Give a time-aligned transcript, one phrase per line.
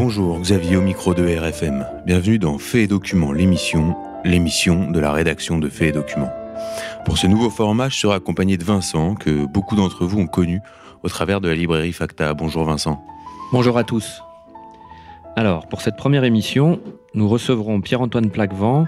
[0.00, 1.84] Bonjour, Xavier au micro de RFM.
[2.06, 6.30] Bienvenue dans Faits et Documents, l'émission, l'émission de la rédaction de Faits et Documents.
[7.04, 10.60] Pour ce nouveau format, je serai accompagné de Vincent, que beaucoup d'entre vous ont connu
[11.02, 12.32] au travers de la librairie Facta.
[12.32, 13.04] Bonjour Vincent.
[13.50, 14.22] Bonjour à tous.
[15.34, 16.78] Alors, pour cette première émission,
[17.14, 18.86] nous recevrons Pierre-Antoine Plaquevent,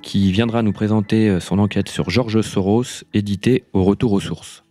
[0.00, 4.62] qui viendra nous présenter son enquête sur Georges Soros, édité au retour aux sources.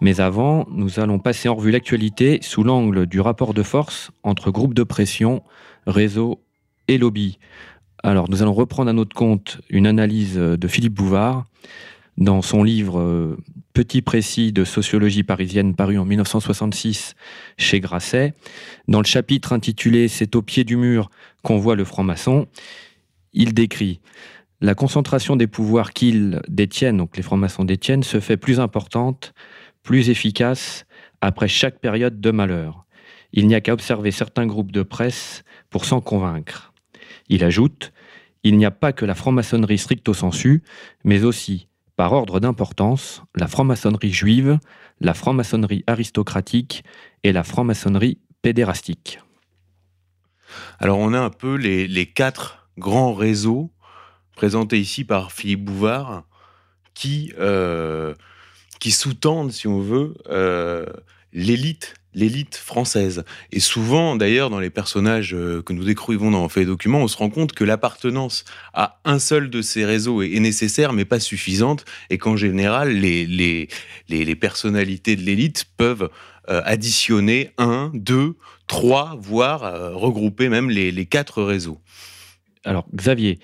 [0.00, 4.50] Mais avant, nous allons passer en revue l'actualité sous l'angle du rapport de force entre
[4.50, 5.42] groupes de pression,
[5.86, 6.40] réseaux
[6.86, 7.38] et lobby.
[8.02, 11.44] Alors, nous allons reprendre à notre compte une analyse de Philippe Bouvard
[12.16, 13.36] dans son livre euh,
[13.74, 17.14] Petit précis de sociologie parisienne paru en 1966
[17.58, 18.34] chez Grasset.
[18.88, 21.10] Dans le chapitre intitulé C'est au pied du mur
[21.44, 22.48] qu'on voit le franc-maçon,
[23.32, 24.00] il décrit
[24.60, 29.32] la concentration des pouvoirs qu'ils détiennent, donc les francs-maçons détiennent, se fait plus importante
[29.82, 30.84] plus efficace
[31.20, 32.84] après chaque période de malheur.
[33.32, 36.72] Il n'y a qu'à observer certains groupes de presse pour s'en convaincre.
[37.28, 37.92] Il ajoute
[38.44, 40.62] Il n'y a pas que la franc-maçonnerie stricto sensu,
[41.04, 44.58] mais aussi, par ordre d'importance, la franc-maçonnerie juive,
[45.00, 46.84] la franc-maçonnerie aristocratique
[47.24, 49.20] et la franc-maçonnerie pédérastique.
[50.78, 53.72] Alors on a un peu les, quatre grands réseaux
[54.36, 56.24] présentés ici par Philippe Bouvard
[56.94, 58.14] qui euh,
[58.80, 60.86] qui sous-tendent, si on veut, euh,
[61.32, 63.22] l'élite l'élite française.
[63.52, 67.06] Et souvent, d'ailleurs, dans les personnages euh, que nous décrivons dans Fait et Documents, on
[67.06, 71.20] se rend compte que l'appartenance à un seul de ces réseaux est, nécessaire, mais pas
[71.20, 73.68] suffisante, et qu'en général, les,
[74.40, 76.10] personnalités de l'élite peuvent
[76.48, 81.80] euh, additionner un, deux, trois, voire regrouper même les quatre réseaux.
[82.64, 83.38] Alors, Xavier,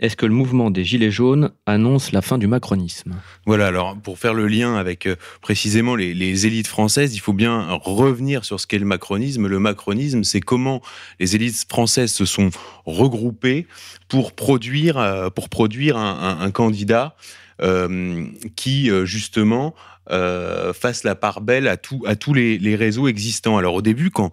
[0.00, 3.12] est-ce que le mouvement des Gilets jaunes annonce la fin du macronisme?
[3.44, 7.68] Voilà, alors pour faire le lien avec euh, précisément les, élites françaises, il faut bien
[7.82, 9.46] revenir sur ce qu'est le macronisme.
[9.46, 10.80] Le macronisme, c'est comment
[11.18, 12.48] les élites françaises se sont
[12.86, 13.66] regroupées
[14.08, 17.14] pour produire, euh, un, candidat
[17.60, 18.24] euh,
[18.56, 19.74] qui, justement,
[20.10, 23.58] euh, fasse la part belle à, tous les, réseaux existants.
[23.58, 24.32] Alors au début, quand,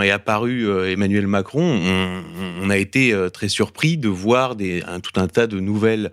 [0.00, 1.80] est apparu euh, Emmanuel Macron,
[2.62, 6.12] on, a été euh, très surpris de voir tout un tas de nouvelles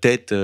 [0.00, 0.34] têtes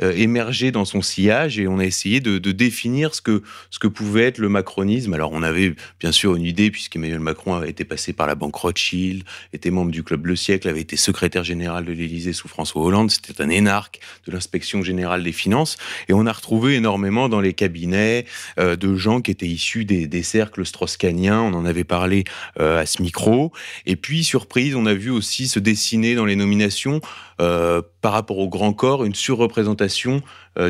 [0.00, 4.22] émerger dans son sillage et on a essayé de, définir ce que, ce que pouvait
[4.22, 5.12] être le macronisme.
[5.14, 8.54] Alors on avait bien sûr une idée puisqu'Emmanuel Macron avait été passé par la banque
[8.54, 12.82] Rothschild, était membre du club Le Siècle, avait été secrétaire général de l'Élysée sous François
[12.82, 15.76] Hollande, c'était un énarque de l'inspection générale des finances
[16.08, 18.26] et on a retrouvé énormément dans les cabinets
[18.58, 21.40] euh, de gens qui étaient issus des, cercles strauss-caniens.
[21.40, 22.24] On en avait parlé
[22.60, 23.52] euh, à ce micro.
[23.84, 27.00] Et puis, surprise, on a vu aussi se dessiner dans les nominations
[27.40, 30.22] euh, par rapport au grand corps une surreprésentation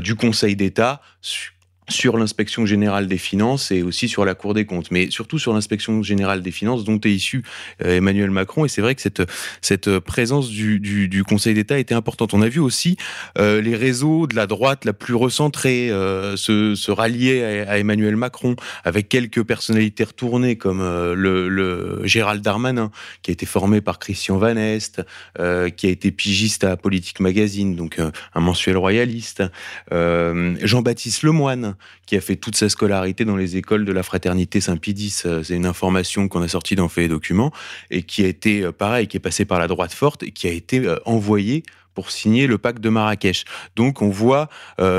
[0.02, 1.00] du Conseil d'État
[1.88, 5.52] sur l'inspection générale des finances et aussi sur la Cour des comptes, mais surtout sur
[5.52, 7.44] l'inspection générale des finances dont est issu
[7.84, 8.64] euh, Emmanuel Macron.
[8.64, 12.34] Et c'est vrai que cette, présence du, Conseil d'État était importante.
[12.34, 12.96] On a vu aussi
[13.38, 18.16] euh, les réseaux de la droite la plus recentrée euh, se, se, rallier à, Emmanuel
[18.16, 22.90] Macron, avec quelques personnalités retournées comme le, le, Gérald Darmanin,
[23.22, 25.02] qui a été formé par Christian Van Est,
[25.76, 29.42] qui a été pigiste à Politique Magazine, donc un mensuel royaliste,
[29.90, 31.75] Jean-Baptiste Lemoine,
[32.06, 35.54] qui a fait toute sa scolarité dans les écoles de la fraternité Saint-Pie euh, C'est
[35.54, 37.52] une information qu'on a sortie dans Fait et Documents
[37.90, 40.46] et qui a été, euh, pareil, qui est passé par la droite forte et qui
[40.48, 41.62] a été euh, envoyé
[41.94, 43.44] pour signer le pacte de Marrakech.
[43.74, 44.50] Donc on voit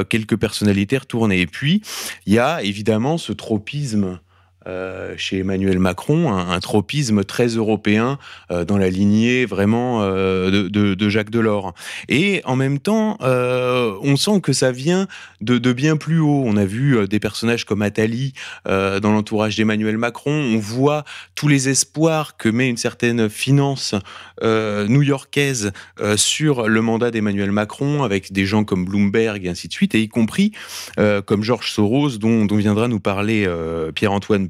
[0.09, 1.41] quelques personnalités retourner.
[1.41, 1.83] Et puis,
[2.25, 4.19] il y a évidemment ce tropisme
[4.67, 8.19] euh, chez Emmanuel Macron, un, tropisme très européen
[8.51, 11.73] euh, dans la lignée vraiment euh, de, Jacques Delors.
[12.09, 15.07] Et en même temps, on sent que ça vient
[15.39, 16.43] de, bien plus haut.
[16.45, 18.33] On a vu des personnages comme Attali
[18.65, 20.33] dans l'entourage d'Emmanuel Macron.
[20.33, 21.05] On voit
[21.35, 23.95] tous les espoirs que met une certaine finance
[24.43, 25.71] new-yorkaise
[26.17, 30.01] sur le mandat d'Emmanuel Macron, avec des gens comme Bloomberg et ainsi de suite, et
[30.01, 30.51] y compris
[30.97, 33.49] comme Georges Soros, dont, dont viendra nous parler
[33.95, 34.49] Pierre-Antoine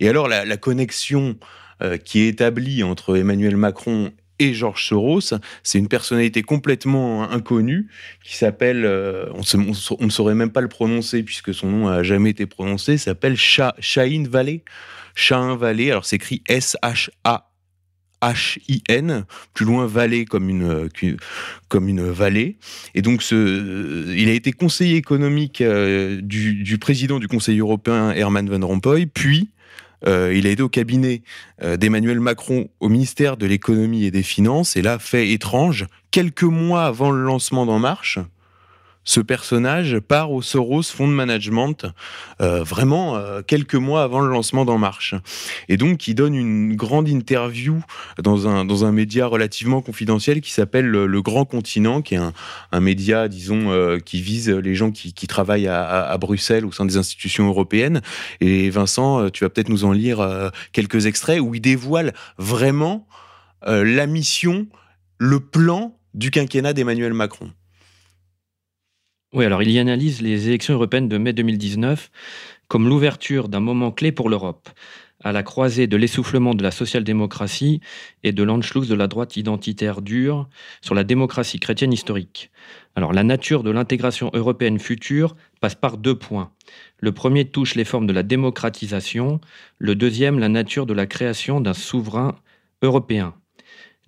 [0.00, 1.36] et alors, la, connexion
[1.82, 7.88] euh, qui est établie entre Emmanuel Macron et Georges Soros, c'est une personnalité complètement inconnue
[8.22, 12.30] qui s'appelle, euh, on, ne saurait même pas le prononcer puisque son nom a jamais
[12.30, 14.64] été prononcé, s'appelle Shahin Vallée.
[15.14, 17.45] Shahin Vallée, alors c'est écrit S-H-A
[18.32, 19.24] H-I-N,
[19.54, 20.88] plus loin vallée comme une,
[21.68, 22.56] comme une vallée.
[22.94, 28.48] Et donc, ce, il a été conseiller économique euh, du, président du Conseil européen, Herman
[28.48, 29.50] Van Rompuy, puis
[30.06, 31.22] euh, il a été au cabinet
[31.62, 34.76] euh, d'Emmanuel Macron au ministère de l'économie et des finances.
[34.76, 38.18] Et là, fait étrange, quelques mois avant le lancement d'En Marche,
[39.06, 41.86] ce personnage part au Soros Fund Management,
[42.42, 45.14] euh, vraiment euh, quelques mois avant le lancement d'En Marche.
[45.68, 47.82] Et donc, il donne une grande interview
[48.20, 52.32] dans un, dans un média relativement confidentiel qui s'appelle Le Grand Continent, qui est un,
[52.72, 56.72] un média, disons, euh, qui vise les gens qui, qui travaillent à, à, Bruxelles au
[56.72, 58.02] sein des institutions européennes.
[58.40, 63.06] Et Vincent, tu vas peut-être nous en lire quelques extraits où il dévoile vraiment
[63.64, 64.66] la mission,
[65.18, 67.52] le plan du quinquennat d'Emmanuel Macron.
[69.36, 72.10] Oui, alors il y analyse les élections européennes de mai 2019
[72.68, 74.70] comme l'ouverture d'un moment clé pour l'Europe,
[75.22, 77.82] à la croisée de l'essoufflement de la social-démocratie
[78.22, 80.48] et de l'anschluss de la droite identitaire dure
[80.80, 82.50] sur la démocratie chrétienne historique.
[82.94, 86.50] Alors la nature de l'intégration européenne future passe par deux points.
[86.98, 89.42] Le premier touche les formes de la démocratisation,
[89.76, 92.36] le deuxième la nature de la création d'un souverain
[92.80, 93.34] européen.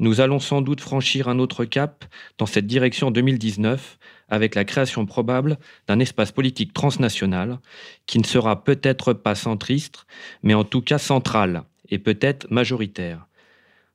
[0.00, 2.06] Nous allons sans doute franchir un autre cap
[2.38, 3.98] dans cette direction en 2019
[4.28, 7.58] avec la création probable d'un espace politique transnational
[8.06, 10.06] qui ne sera peut-être pas centriste,
[10.42, 13.26] mais en tout cas central et peut-être majoritaire.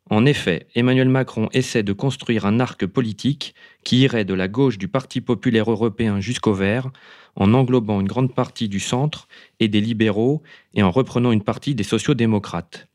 [0.09, 4.77] En effet, Emmanuel Macron essaie de construire un arc politique qui irait de la gauche
[4.77, 6.91] du Parti populaire européen jusqu'au vert,
[7.36, 9.27] en englobant une grande partie du centre
[9.59, 10.44] et des libéraux
[10.74, 12.88] et en reprenant une partie des sociaux-démocrates.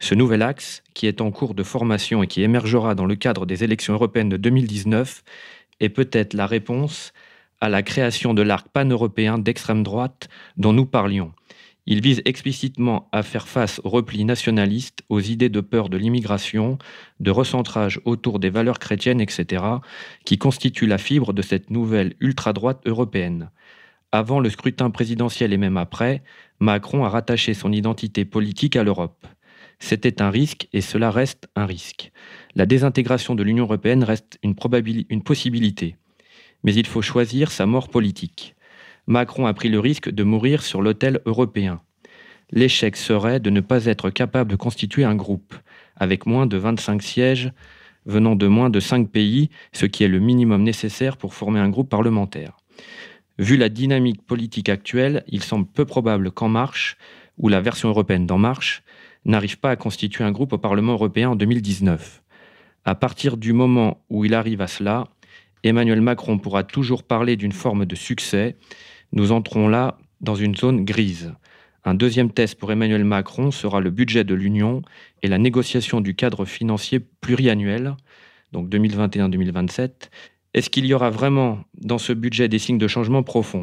[0.00, 3.46] Ce nouvel axe, qui est en cours de formation et qui émergera dans le cadre
[3.46, 5.22] des élections européennes de 2019,
[5.80, 7.12] est peut-être la réponse
[7.60, 11.32] à la création de l'arc pan-européen d'extrême droite dont nous parlions.
[11.88, 16.78] Il vise explicitement à faire face au repli nationaliste, aux idées de peur de l'immigration,
[17.20, 19.64] de recentrage autour des valeurs chrétiennes, etc.,
[20.24, 23.50] qui constituent la fibre de cette nouvelle ultra-droite européenne.
[24.10, 26.24] Avant le scrutin présidentiel et même après,
[26.58, 29.26] Macron a rattaché son identité politique à l'Europe.
[29.78, 32.10] C'était un risque et cela reste un risque.
[32.56, 34.54] La désintégration de l'Union européenne reste une,
[35.22, 35.96] possibilité.
[36.64, 38.56] Mais il faut choisir sa mort politique.
[39.06, 41.82] Macron a pris le risque de mourir sur l'autel européen.
[42.50, 45.54] L'échec serait de ne pas être capable de constituer un groupe,
[45.96, 47.52] avec moins de 25 sièges
[48.06, 51.68] venant de moins de 5 pays, ce qui est le minimum nécessaire pour former un
[51.68, 52.56] groupe parlementaire.
[53.38, 56.96] Vu la dynamique politique actuelle, il semble peu probable qu'En Marche,
[57.36, 58.82] ou la version européenne d'En Marche,
[59.26, 62.22] n'arrive pas à constituer un groupe au Parlement européen en 2019.
[62.88, 65.08] À partir du moment où il arrive à cela,
[65.64, 68.54] Emmanuel Macron pourra toujours parler d'une forme de succès.
[69.10, 71.34] Nous entrons là dans une zone grise.
[71.84, 74.82] Un deuxième test pour Emmanuel Macron sera le budget de l'Union
[75.24, 77.96] et la négociation du cadre financier pluriannuel,
[78.52, 79.90] donc 2021-2027.
[80.54, 83.62] Est-ce qu'il y aura vraiment dans ce budget des signes de changement profond?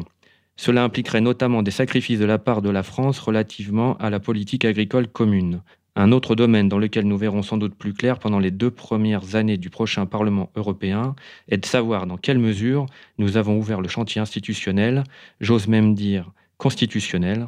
[0.56, 4.66] Cela impliquerait notamment des sacrifices de la part de la France relativement à la politique
[4.66, 5.62] agricole commune.
[5.96, 9.36] Un autre domaine dans lequel nous verrons sans doute plus clair pendant les deux premières
[9.36, 11.14] années du prochain Parlement européen
[11.48, 12.86] est de savoir dans quelle mesure
[13.18, 15.04] nous avons ouvert le chantier institutionnel,
[15.40, 17.46] j'ose même dire constitutionnel,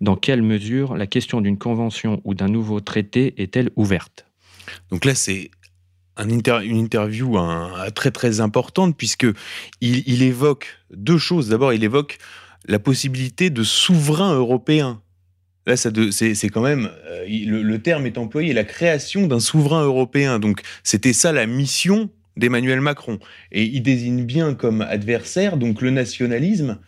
[0.00, 4.26] dans quelle mesure la question d'une convention ou d'un nouveau traité est-elle ouverte.
[4.90, 5.50] Donc là, c'est
[6.18, 7.36] une interview
[7.94, 9.26] très importante puisque
[9.80, 11.48] il évoque deux choses.
[11.48, 12.18] D'abord, il évoque
[12.66, 15.00] la possibilité de souverain européen.
[15.68, 20.38] Là, c'est quand même, euh, le, terme est employé, la création d'un souverain européen.
[20.38, 23.18] Donc, c'était ça la mission d'Emmanuel Macron.
[23.52, 26.78] Et il désigne bien comme adversaire, donc le nationalisme,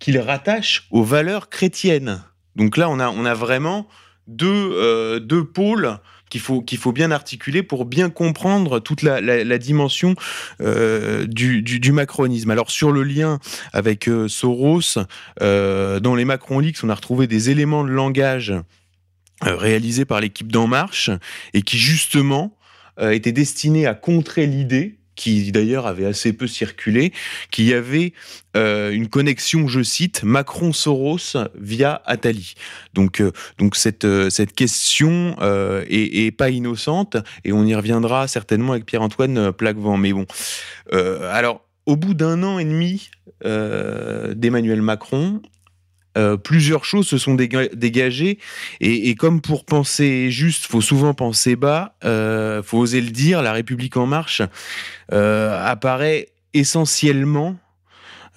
[0.00, 2.20] qu'il rattache aux valeurs chrétiennes.
[2.56, 3.86] Donc là, on a, vraiment
[4.26, 10.14] deux, euh, deux pôles qu'il faut, bien articuler pour bien comprendre toute la, dimension
[10.60, 12.50] euh, du, du, macronisme.
[12.50, 13.38] Alors sur le lien
[13.72, 14.98] avec euh, Soros,
[15.40, 18.54] euh, dans les Macron Leaks, on a retrouvé des éléments de langage
[19.42, 21.10] réalisés par l'équipe d'En Marche
[21.52, 22.56] et qui justement
[22.98, 27.12] étaient destinés à contrer l'idée qui d'ailleurs avait assez peu circulé,
[27.50, 28.12] qu'il y avait
[28.56, 32.54] euh, une connexion, je cite, Macron-Soros via Attali.
[32.94, 35.36] Donc, euh, donc cette, euh, cette question
[35.88, 39.96] est, est, pas innocente et on y reviendra certainement avec Pierre-Antoine Plaquevent.
[39.96, 40.26] Mais bon,
[40.92, 43.10] alors au bout d'un an et demi
[43.42, 45.40] d'Emmanuel Macron,
[46.16, 48.38] euh, plusieurs choses se sont dégagées
[48.80, 53.52] et, comme pour penser juste, faut souvent penser bas, euh, faut oser le dire, la
[53.52, 54.42] République en marche
[55.12, 57.56] euh, apparaît essentiellement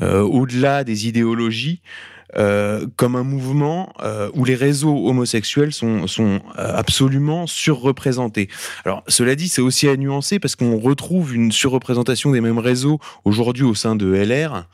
[0.02, 1.82] euh, au-delà des idéologies.
[2.96, 3.92] comme un mouvement
[4.36, 8.50] où les réseaux homosexuels sont, sont absolument surreprésentés.
[8.86, 13.00] Alors, cela dit, c'est aussi à nuancer parce qu'on retrouve une surreprésentation des mêmes réseaux
[13.26, 14.68] aujourd'hui au sein de LR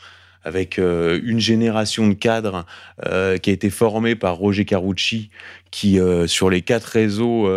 [0.45, 2.65] avec euh, une génération de cadres
[3.05, 5.31] euh, qui a été formée par Roger Carucci,
[5.71, 7.49] qui, euh, sur les quatre réseaux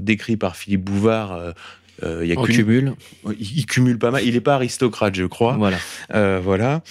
[0.00, 1.54] décrits par Philippe Bouvard,
[2.02, 2.94] Euh, il, cumule.
[3.38, 4.24] Il, cumule pas mal.
[4.24, 5.56] Il n'est pas aristocrate, je crois.
[5.56, 5.78] Voilà.
[6.14, 6.82] Euh, voilà.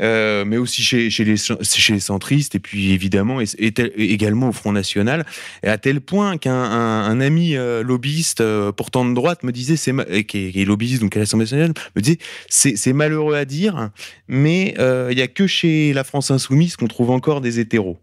[0.00, 3.48] Euh, mais aussi chez, chez, les, chez les centristes, et puis évidemment, et,
[3.96, 5.24] également au Front National.
[5.62, 8.42] Et à tel point qu'un un, ami lobbyiste,
[8.76, 9.92] pourtant de droite, me disait, c'est
[10.24, 13.90] qui, est, lobbyiste donc à l'Assemblée nationale, me disait, c'est malheureux à dire,
[14.28, 17.98] mais il n'y a que chez la France insoumise qu'on trouve encore des hétéros.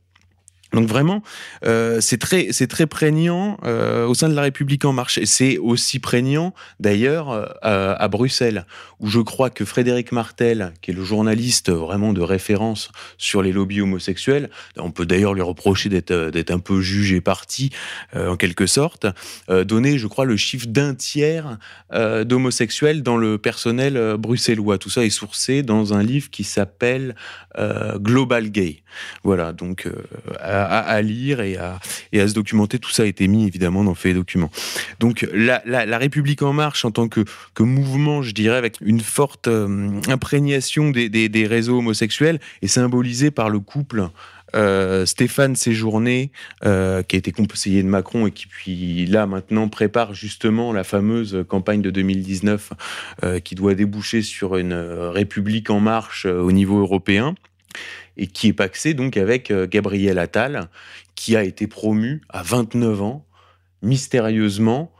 [0.73, 1.23] Donc vraiment,
[1.65, 5.19] euh, c'est très, c'est très prégnant euh, au sein de la République en marche.
[5.23, 8.65] C'est aussi prégnant d'ailleurs euh, à Bruxelles,
[8.99, 13.51] où je crois que Frédéric Martel, qui est le journaliste vraiment de référence sur les
[13.51, 17.71] lobbies homosexuels, on peut d'ailleurs lui reprocher d'être, d'être un peu jugé parti
[18.15, 19.05] en quelque sorte,
[19.49, 21.57] donnait, je crois, le chiffre d'un tiers
[21.93, 24.77] d'homosexuels dans le personnel bruxellois.
[24.77, 27.15] Tout ça est sourcé dans un livre qui s'appelle
[27.97, 28.81] Global Gay.
[29.23, 29.87] Voilà, donc
[31.01, 31.79] lire et à,
[32.11, 32.79] et à, se documenter.
[32.79, 34.51] Tout ça a été mis évidemment dans fait documents.
[34.99, 37.23] Donc la, République en marche en tant que,
[37.59, 43.59] mouvement, je dirais, avec une forte euh, imprégnation des, réseaux homosexuels est symbolisé par le
[43.59, 44.09] couple
[44.55, 46.31] euh, Stéphane Séjourné,
[46.63, 50.85] euh, qui a été conseiller de Macron et qui puis là maintenant prépare justement la
[50.85, 52.71] fameuse campagne de 2019
[53.23, 57.35] euh, qui doit déboucher sur une République en marche au niveau européen
[58.17, 60.69] et qui est paxé donc avec euh, Gabriel Attal,
[61.15, 63.25] qui a été promu à 29 ans,
[63.81, 64.91] mystérieusement,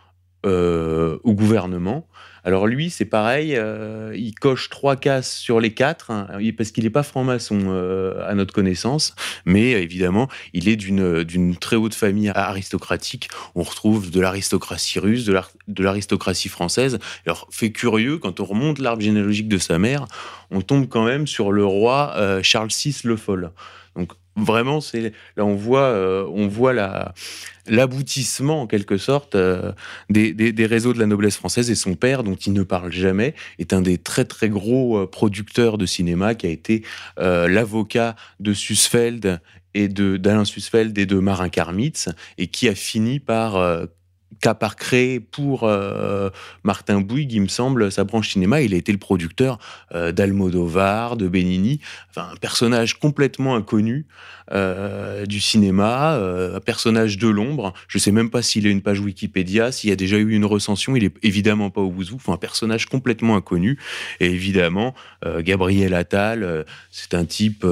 [0.45, 2.07] euh, au gouvernement.
[2.47, 6.27] Alors lui, c'est pareil, euh, il coche trois cases sur les quatre, hein,
[6.57, 11.75] parce qu'il n'est pas franc-maçon euh, à notre connaissance, mais évidemment, il est d'une très
[11.75, 13.27] haute famille aristocratique.
[13.53, 16.99] On retrouve de l'aristocratie russe, de l'aristocratie française.
[17.25, 20.07] Alors, fait curieux, quand on remonte l'arbre généalogique de sa mère,
[20.49, 23.51] on tombe quand même sur le roi euh, Charles VI le Foll.
[23.97, 25.93] Donc vraiment, c'est là on voit,
[26.29, 27.13] on voit la
[27.69, 29.71] l'aboutissement en quelque sorte euh,
[30.09, 33.73] des, réseaux de la noblesse française et son père, dont il ne parle jamais, est
[33.73, 36.83] un des très très gros euh, producteurs de cinéma qui a été
[37.19, 39.39] euh, l'avocat de Sussfeld
[39.73, 43.57] et de d'Alain Sussfeld et de Marin Karmitz et qui a fini par
[44.41, 46.29] qu'à part créer pour euh,
[46.63, 49.59] Martin Bouygues, il me semble, sa branche cinéma, il a été le producteur
[49.93, 51.79] euh, d'Almodovar, de Benigni,
[52.09, 54.05] enfin, un personnage complètement inconnu
[54.51, 57.73] euh, du cinéma, un personnage de l'ombre.
[57.87, 60.45] Je sais même pas s'il a une page Wikipédia, s'il y a déjà eu une
[60.45, 63.77] recension, il est évidemment pas au bout enfin, un personnage complètement inconnu.
[64.19, 64.93] Et évidemment,
[65.39, 67.65] Gabriel Attal, c'est un type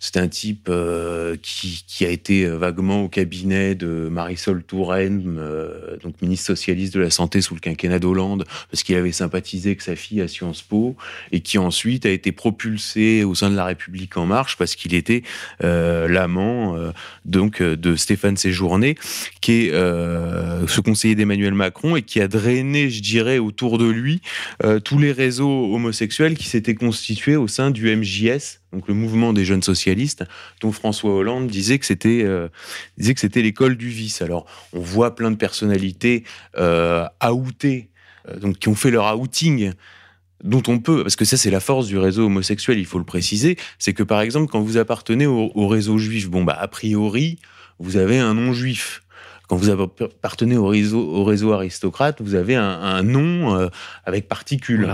[0.00, 5.36] c'est un type euh, qui, qui, a été euh, vaguement au cabinet de Marisol Touraine,
[5.38, 9.68] euh, donc ministre socialiste de la Santé sous le quinquennat d'Hollande, parce qu'il avait sympathisé
[9.68, 10.96] avec sa fille à Sciences Po,
[11.32, 14.94] et qui ensuite a été propulsé au sein de la République en marche parce qu'il
[14.94, 15.22] était
[15.60, 16.76] l'amant
[17.26, 18.94] donc de Stéphane Séjourné,
[19.42, 24.22] qui est ce conseiller d'Emmanuel Macron et qui a drainé, je dirais, autour de lui
[24.84, 29.44] tous les réseaux homosexuels qui s'étaient constitués au sein du MJS donc le mouvement des
[29.44, 30.24] jeunes socialistes,
[30.60, 32.48] dont François Hollande disait que c'était euh,
[32.98, 34.22] disait que c'était l'école du vice.
[34.22, 36.24] Alors on voit plein de personnalités
[36.56, 37.90] euh, outées,
[38.28, 39.72] euh, donc qui ont fait leur outing
[40.42, 43.04] dont on peut, parce que ça c'est la force du réseau homosexuel, il faut le
[43.04, 46.68] préciser, c'est que par exemple quand vous appartenez au, au réseau juif, bon bah a
[46.68, 47.38] priori
[47.78, 49.02] vous avez un nom juif.
[49.50, 53.66] Quand vous appartenez au réseau, au réseau aristocrate, vous avez un, nom euh,
[54.04, 54.88] avec particules.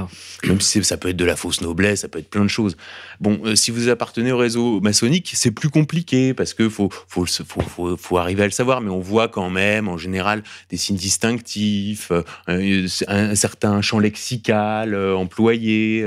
[0.44, 2.78] Même si ça peut être de la fausse noblesse, ça peut être plein de choses.
[3.20, 7.26] Bon, euh, si vous appartenez au réseau maçonnique, c'est plus compliqué parce que faut faut,
[7.26, 10.96] faut, faut, arriver à le savoir, mais on voit quand même, en général, des signes
[10.96, 12.10] distinctifs,
[12.48, 16.02] euh, un, certain champ lexical employé,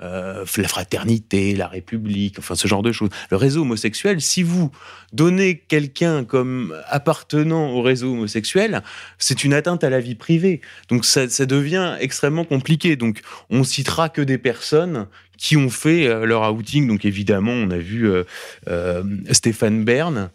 [0.00, 3.10] la fraternité, la République, enfin ce genre de choses.
[3.30, 4.72] Le réseau homosexuel, si vous
[5.12, 8.82] donnez quelqu'un comme appartenant au réseau réseau homosexuel,
[9.18, 10.60] c'est une atteinte à la vie privée.
[10.88, 12.96] Donc ça, devient extrêmement compliqué.
[12.96, 13.20] Donc
[13.50, 15.06] on citera que des personnes
[15.36, 16.88] qui ont fait euh, leur outing.
[16.88, 18.24] Donc évidemment, on a vu euh,
[18.68, 20.30] euh, Stéphane Bern,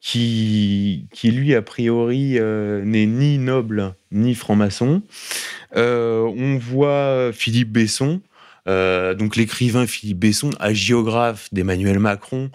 [0.00, 5.02] qui, qui lui, a priori, n'est ni noble ni franc-maçon.
[5.74, 8.20] on voit Philippe Besson,
[8.66, 12.50] donc l'écrivain Philippe Besson, agiographe d'Emmanuel Macron.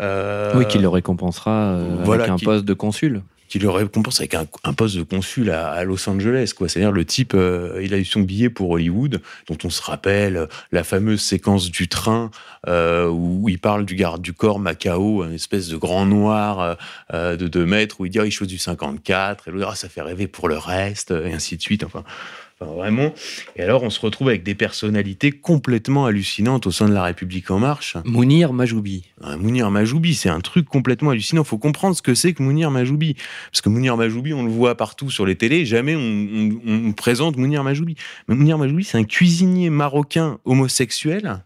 [0.00, 3.22] oui, qui le récompensera avec un poste de consul
[3.54, 6.54] qui le récompense avec un, poste de consul à, Los Angeles.
[6.56, 6.68] quoi.
[6.68, 10.48] C'est-à-dire le type, euh, il a eu son billet pour Hollywood, dont on se rappelle
[10.72, 12.32] la fameuse séquence du train
[12.66, 16.76] euh, où il parle du garde du corps Macao, une espèce de grand noir
[17.12, 19.76] euh, de 2 mètres, où il dit ah, il chose du 54, et l'autre ah,
[19.76, 21.84] ça fait rêver pour le reste, et ainsi de suite.
[21.84, 22.02] Enfin,
[22.72, 23.12] vraiment.
[23.56, 27.50] Et alors, on se retrouve avec des personnalités complètement hallucinantes au sein de la République
[27.50, 27.96] En Marche.
[28.04, 29.04] Mounir Majoubi.
[29.38, 31.42] Mounir Majoubi, c'est un truc complètement hallucinant.
[31.42, 33.16] Il faut comprendre ce que c'est que Mounir Majoubi.
[33.50, 37.64] Parce que Mounir Majoubi, on le voit partout sur les télés, jamais on, présente Mounir
[37.64, 37.96] Majoubi.
[38.28, 41.42] Mais Mounir Majoubi, c'est un cuisinier marocain homosexuel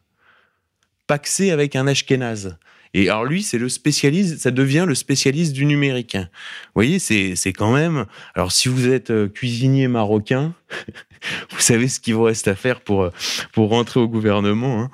[1.07, 2.59] paxé avec un ashkénaze.
[2.95, 6.17] Et alors lui, c'est le spécialiste, ça devient le spécialiste du numérique.
[6.17, 8.07] Vous voyez, c'est quand même.
[8.35, 10.55] Alors si vous êtes euh, cuisinier marocain,
[11.51, 13.13] vous savez ce qu'il vous reste à faire pour, euh,
[13.53, 14.83] pour rentrer au gouvernement.
[14.83, 14.91] Hein.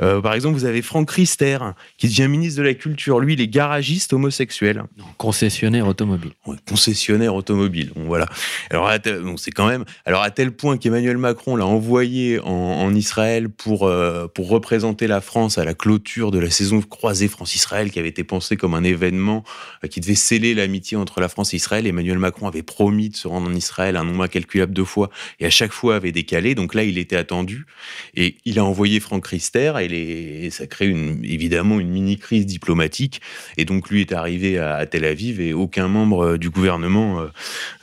[0.00, 1.58] Euh, par exemple, vous avez Franck Rister,
[1.96, 3.20] qui devient ministre de la Culture.
[3.20, 4.84] Lui, il est garagiste homosexuel.
[5.16, 6.32] Concessionnaire automobile.
[6.68, 7.92] concessionnaire automobile.
[7.96, 8.26] voilà.
[8.70, 8.90] Alors,
[9.36, 9.84] c'est quand même.
[10.04, 15.20] Alors, à tel point qu'Emmanuel Macron l'a envoyé en, Israël pour, euh, pour représenter la
[15.20, 18.84] France à la clôture de la saison croisée France-Israël, qui avait été pensée comme un
[18.84, 19.44] événement
[19.90, 21.86] qui devait sceller l'amitié entre la France et Israël.
[21.86, 25.46] Emmanuel Macron avait promis de se rendre en Israël un nombre incalculable de fois et
[25.46, 26.54] à chaque fois avait décalé.
[26.54, 27.66] Donc là, il était attendu
[28.14, 30.88] et il a envoyé Franck Rister et, ça crée
[31.22, 33.20] évidemment une mini crise diplomatique.
[33.56, 37.26] Et donc lui est arrivé à, Tel Aviv et aucun membre du gouvernement euh,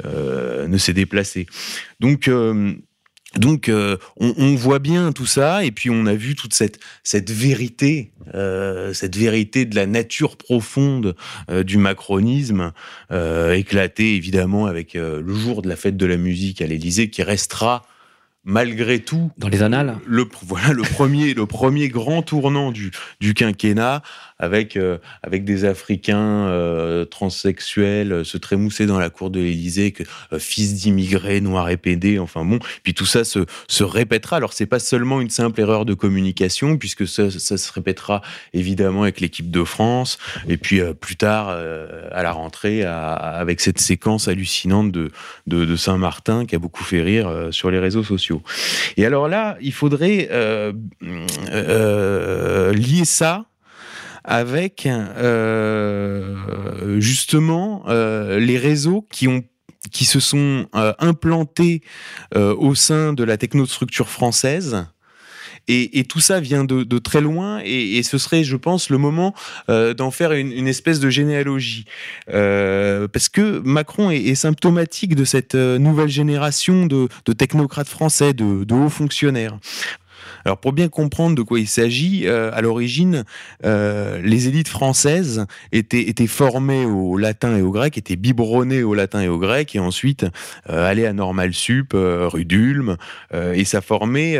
[0.05, 1.45] euh, ne s'est déplacé.
[1.99, 2.29] Donc
[3.37, 3.71] euh, donc,
[4.17, 8.11] on, voit bien tout ça, et puis on a vu toute cette, cette vérité,
[8.93, 11.15] cette vérité de la nature profonde
[11.63, 12.71] du macronisme,
[13.11, 17.83] éclater évidemment avec le jour de la fête de la musique à l'Élysée, qui restera
[18.45, 19.31] malgré tout.
[19.37, 24.03] Dans les annales le, Voilà le premier, le premier grand tournant du, du quinquennat
[24.37, 29.91] avec, euh, avec des Africains euh, transsexuels euh, se trémousser dans la cour de l'Élysée,
[29.91, 30.03] que
[30.39, 32.59] fils d'immigrés, noirs et pédés, enfin bon.
[32.83, 34.37] Puis tout ça se, se répétera.
[34.37, 38.21] Alors c'est pas seulement une simple erreur de communication, puisque ça, ça se répétera
[38.53, 44.27] évidemment avec l'équipe de France, et puis plus tard à la rentrée avec cette séquence
[44.27, 45.11] hallucinante de,
[45.47, 48.41] de, de Saint-Martin qui a beaucoup fait rire sur les réseaux sociaux.
[48.97, 50.29] Et alors là, il faudrait
[52.71, 53.45] lier ça
[54.25, 56.35] avec euh,
[56.99, 61.81] justement euh, les réseaux qui se sont euh, implantés
[62.35, 64.85] au sein de la technostructure française.
[65.67, 69.33] Et, tout ça vient de, très loin, et, ce serait, je pense, le moment
[69.67, 71.85] d'en faire une, espèce de généalogie.
[72.27, 79.57] parce que Macron est, symptomatique de cette nouvelle génération de, technocrates français, de hauts fonctionnaires.
[80.45, 83.25] Alors pour bien comprendre de quoi il s'agit, euh, à l'origine,
[83.65, 88.93] euh, les élites françaises étaient, étaient formées au latin et au grec, étaient biberonnées au
[88.93, 90.27] latin et au grec, et ensuite
[90.69, 92.97] euh, allaient à Normal Sup, rue d'Ulm,
[93.33, 94.37] et ça formait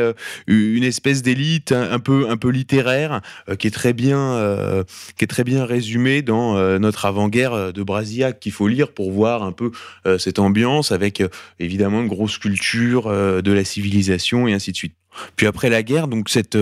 [0.48, 3.22] une espèce d'élite un, peu un peu littéraire
[3.58, 4.84] qui est très bien
[5.18, 9.44] qui est très bien résumée dans notre avant-guerre de Brasillac qu'il faut lire pour voir
[9.44, 9.72] un peu
[10.18, 11.24] cette ambiance avec
[11.60, 14.96] évidemment une grosse culture de la civilisation et ainsi de suite.
[15.36, 16.58] Puis après la guerre, donc cette,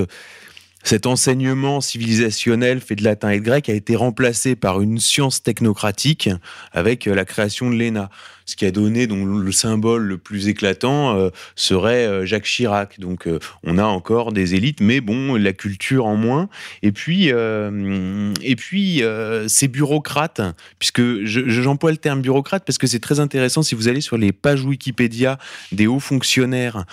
[0.84, 5.42] cet enseignement civilisationnel fait de latin et de grec a été remplacé par une science
[5.42, 6.30] technocratique
[6.72, 8.10] avec la création de l'ENA
[8.46, 13.00] ce qui a donné donc le symbole le plus éclatant euh, serait euh, Jacques Chirac.
[13.00, 16.50] Donc euh, on a encore des élites, mais bon, la culture en moins.
[16.82, 19.02] Et puis et puis
[19.48, 20.42] ces bureaucrates,
[20.80, 24.32] puisque j'emploie le terme bureaucrate parce que c'est très intéressant si vous allez sur les
[24.32, 25.38] pages Wikipédia
[25.72, 26.86] des hauts fonctionnaires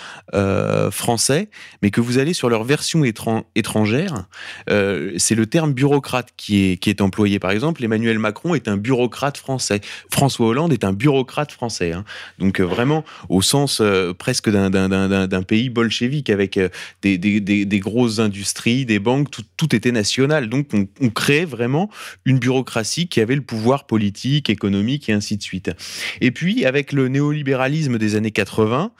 [0.91, 1.49] français,
[1.81, 4.25] mais que vous allez sur leur version étrangère,
[4.67, 7.39] c'est le terme bureaucrate qui est qui est employé.
[7.39, 9.81] Par exemple, Emmanuel Macron est un bureaucrate français.
[10.11, 11.93] François Hollande est un bureaucrate français.
[11.93, 12.03] Hein.
[12.37, 16.69] Donc euh, vraiment au sens euh, presque d'un pays bolchevique avec euh,
[17.01, 20.49] des, des, grosses industries, des banques, tout, était national.
[20.49, 21.89] Donc on, on, créait vraiment
[22.25, 25.71] une bureaucratie qui avait le pouvoir politique, économique et ainsi de suite.
[26.19, 28.91] Et puis avec le néolibéralisme des années 80,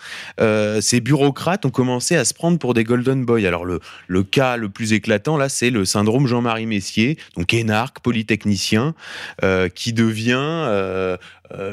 [0.82, 3.45] ces bureaucrates ont commencé à se prendre pour des golden boys.
[3.45, 7.99] Alors le, le cas le plus éclatant là, c'est le syndrome Jean-Marie Messier, donc énarque,
[7.99, 8.95] polytechnicien,
[9.75, 11.17] qui devient euh,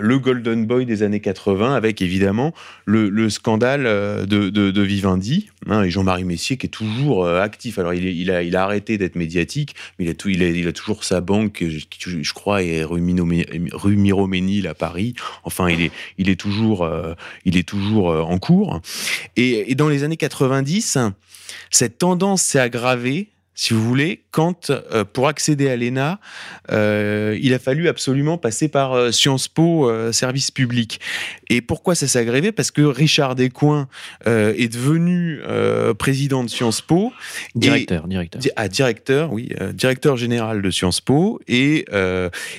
[0.01, 5.91] le Golden Boy des années 80, avec évidemment le, scandale euh, de, Vivendi, hein, et
[5.91, 7.79] Jean-Marie Messier qui est toujours euh, actif.
[7.79, 12.85] Alors il, a, arrêté d'être médiatique, mais il a, toujours sa banque, je, crois, est
[12.85, 13.03] rue,
[13.73, 15.15] rue à Paris.
[15.45, 16.89] Enfin, il est, toujours,
[17.45, 18.81] il est toujours en cours.
[19.37, 20.99] Et dans les années 90,
[21.71, 23.29] cette tendance s'est aggravée
[23.61, 26.21] si vous voulez, quand euh, pour accéder à l'ENA,
[26.71, 31.01] euh, il a fallu absolument passer par euh, Sciences Po service public.
[31.51, 32.53] Et pourquoi ça s'est aggravé?
[32.53, 33.89] Parce que Richard Descoings
[34.27, 35.41] est devenu
[35.99, 37.13] président de Sciences Po.
[37.57, 38.41] Directeur, directeur.
[38.55, 41.41] Ah, directeur, oui, directeur général de Sciences Po.
[41.49, 41.87] Et,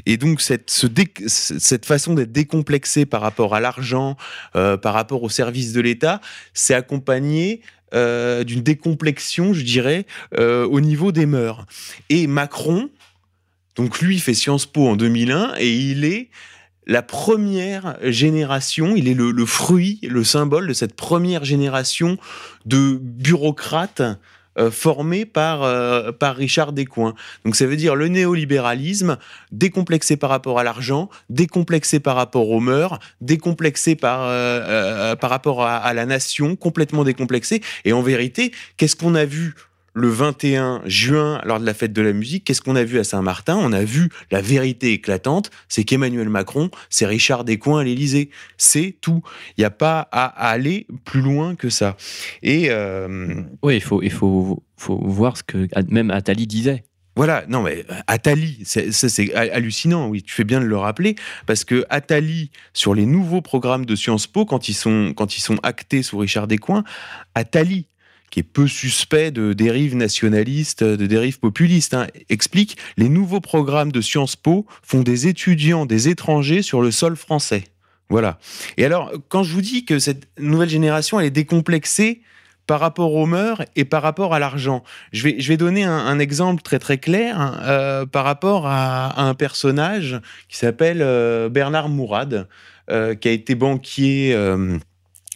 [0.06, 0.88] et donc cette, ce
[1.28, 4.18] cette façon d'être décomplexé par rapport à l'argent,
[4.54, 6.20] par rapport au service de l'État,
[6.54, 7.62] s'est accompagné
[7.94, 10.06] euh, d'une décomplexion, je dirais,
[10.38, 11.66] euh, au niveau des mœurs.
[12.10, 12.90] Et Macron,
[13.76, 16.30] donc lui, fait Sciences Po en 2001 et il est
[16.86, 22.18] la première génération, il est le fruit, le symbole de cette première génération
[22.66, 24.02] de bureaucrates
[24.72, 27.14] formé par, euh, par Richard Descoings.
[27.46, 29.18] Donc ça veut dire le néolibéralisme
[29.52, 35.64] décomplexé par rapport à l'argent, décomplexé par rapport aux mœurs, décomplexé par, euh, par rapport
[35.64, 37.62] à, la nation, complètement décomplexé.
[37.86, 39.56] Et en vérité, qu'est-ce qu'on a vu
[39.94, 43.04] le 21 juin, lors de la fête de la musique, qu'est-ce qu'on a vu à
[43.04, 43.58] Saint-Martin?
[43.58, 48.30] On a vu la vérité éclatante, c'est qu'Emmanuel Macron, c'est Richard Descoings à l'Élysée.
[48.58, 49.22] C'est tout.
[49.58, 51.98] Il n'y a pas à, aller plus loin que ça.
[52.44, 56.84] Et euh, oui, il faut, il faut, faut voir ce que même Attali disait.
[57.20, 61.86] Voilà, non mais Attali, c'est hallucinant, oui, tu fais bien de le rappeler, parce que
[61.90, 66.02] Attali, sur les nouveaux programmes de Sciences Po, quand ils sont, quand ils sont actés
[66.02, 66.86] sous Richard Descoings,
[67.36, 67.89] Attali
[68.30, 73.92] qui est peu suspect de dérives nationalistes, de dérives populistes, hein, explique les nouveaux programmes
[73.92, 77.64] de Sciences Po font des étudiants des étrangers sur le sol français.
[78.10, 78.40] Voilà.
[78.78, 82.22] Et alors, quand je vous dis que cette nouvelle génération, elle est décomplexée
[82.70, 84.84] par rapport aux mœurs et par rapport à l'argent.
[85.12, 89.20] Je vais, je vais donner un, exemple très très clair hein, euh, par rapport à,
[89.20, 92.48] un personnage qui s'appelle euh, Bernard Mourad,
[92.92, 94.36] euh, qui a été banquier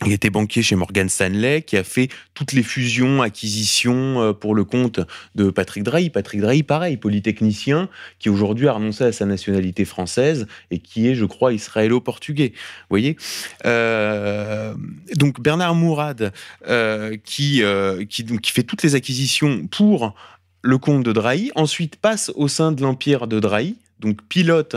[0.06, 4.56] il était banquier chez Morgan Stanley, qui a fait toutes les fusions, acquisitions euh, pour
[4.56, 5.00] le compte
[5.36, 6.10] de Patrick Drahi.
[6.10, 7.89] Patrick Drahi, pareil, polytechnicien,
[8.20, 12.54] qui aujourd'hui a renoncé à sa nationalité française et qui est, je crois, israélo-portugais.
[12.56, 13.18] Vous voyez
[13.66, 14.74] euh,
[15.16, 16.34] Donc Bernard Mourad,
[16.68, 17.63] euh, qui,
[18.10, 20.16] qui, fait toutes les acquisitions pour
[20.62, 24.76] le compte de Drahi, ensuite passe au sein de l'empire de Drahi, donc pilote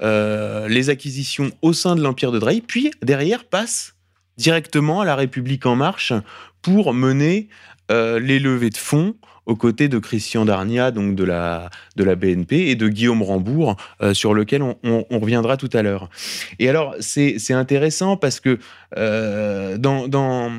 [0.00, 3.94] les acquisitions au sein de l'empire de Drahi, puis derrière passe
[4.38, 6.14] directement à la République en marche
[6.62, 7.48] pour mener
[7.90, 9.14] euh, les levées de fonds
[9.46, 13.76] aux côtés de Christian Darnia, donc de la, de la BNP, et de Guillaume Rambourg,
[14.02, 14.76] euh, sur lequel on,
[15.10, 16.10] reviendra tout à l'heure.
[16.58, 18.58] Et alors, c'est intéressant parce que
[18.98, 20.52] euh, dans, dans,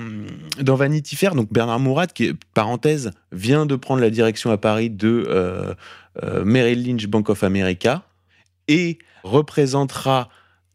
[0.59, 4.89] dans, Vanity Fair, donc Bernard Mourad, qui, parenthèse, vient de prendre la direction à Paris
[4.89, 5.75] de
[6.43, 8.01] Merrill Lynch Bank of America
[8.67, 10.29] et représentera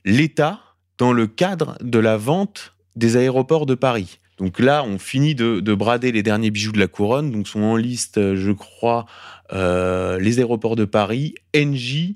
[0.04, 0.60] l'État
[0.98, 4.18] dans le cadre de la vente des aéroports de Paris.
[4.38, 7.30] Donc là, on finit de, brader les derniers bijoux de la couronne.
[7.30, 9.06] Donc sont en liste, je crois,
[9.52, 12.14] euh, les aéroports de Paris, NJ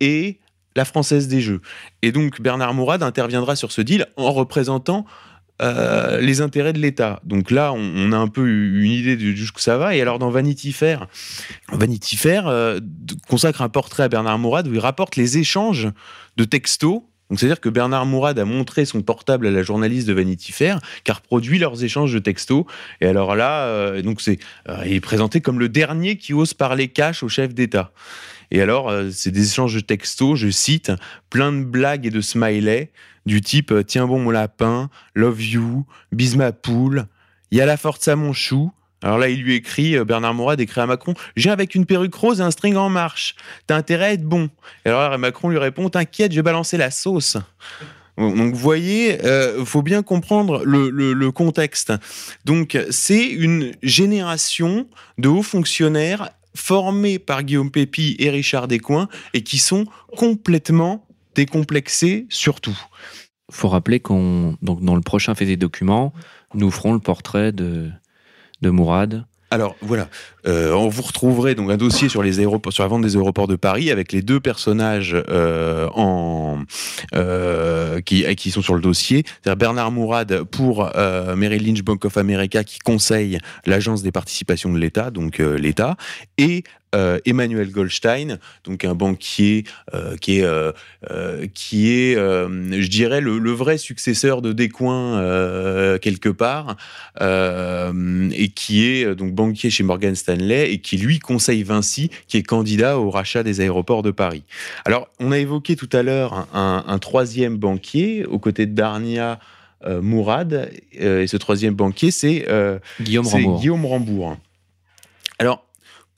[0.00, 0.40] et
[0.76, 1.60] la Française des Jeux.
[2.02, 5.04] Et donc Bernard Mourad interviendra sur ce deal en représentant
[5.60, 7.20] euh, les intérêts de l'État.
[7.24, 9.96] Donc là, on, a un peu une idée de jusqu'où ça va.
[9.96, 11.08] Et alors dans Vanity Fair,
[11.72, 12.78] Vanity Fair euh,
[13.28, 15.88] consacre un portrait à Bernard Mourad où il rapporte les échanges
[16.36, 20.14] de textos donc c'est-à-dire que Bernard Mourad a montré son portable à la journaliste de
[20.14, 22.64] Vanity Fair, qui a reproduit leurs échanges de textos.
[23.00, 24.38] Et alors là, euh, donc c'est,
[24.68, 27.92] euh, il est présenté comme le dernier qui ose parler cash au chef d'État.
[28.50, 30.90] Et alors, euh, c'est des échanges de textos, je cite,
[31.28, 32.90] plein de blagues et de smileys,
[33.26, 37.06] du type Tiens bon mon lapin, love you, bise ma poule,
[37.52, 40.60] y a la force à mon chou, alors là, il lui écrit, euh, Bernard Mourad
[40.60, 43.36] écrit à Macron, j'ai avec une perruque rose et un string en marche.
[43.66, 44.50] T'as intérêt à être bon.
[44.84, 47.36] Et alors Macron lui répond, t'inquiète, je vais balancer la sauce.
[48.16, 51.92] Donc vous voyez, euh, faut bien comprendre le, contexte.
[52.44, 59.42] Donc c'est une génération de hauts fonctionnaires formés par Guillaume Pépi et Richard Descoings et
[59.42, 59.84] qui sont
[60.16, 61.06] complètement
[61.36, 62.76] décomplexés surtout.
[63.52, 66.12] Faut rappeler qu'on donc dans le prochain fait des documents,
[66.54, 67.88] nous ferons le portrait de
[68.62, 69.24] de Mourad.
[69.50, 70.08] Alors voilà,
[70.46, 73.48] euh, on vous retrouverez donc un dossier sur les aéroports, sur la vente des aéroports
[73.48, 76.58] de Paris avec les deux personnages euh, en
[77.14, 80.90] euh, qui qui sont sur le dossier, c'est-à-dire Bernard Mourad pour
[81.34, 85.96] Merrill Lynch Bank of America qui conseille l'agence des participations de l'État, donc l'État,
[86.36, 86.62] et
[86.94, 90.72] euh, Emmanuel Goldstein, donc un banquier euh, qui est, euh,
[91.52, 96.76] qui est je dirais, le, vrai successeur de Descoings quelque part,
[97.20, 102.42] et qui est donc banquier chez Morgan Stanley et qui lui conseille Vinci, qui est
[102.42, 104.44] candidat au rachat des aéroports de Paris.
[104.84, 109.38] Alors, on a évoqué tout à l'heure un, troisième banquier aux côtés de Darnia.
[110.02, 112.48] Mourad, et ce troisième banquier, c'est
[113.00, 113.60] Guillaume Rambourg.
[113.60, 114.36] Guillaume Rambourg.
[115.38, 115.67] Alors,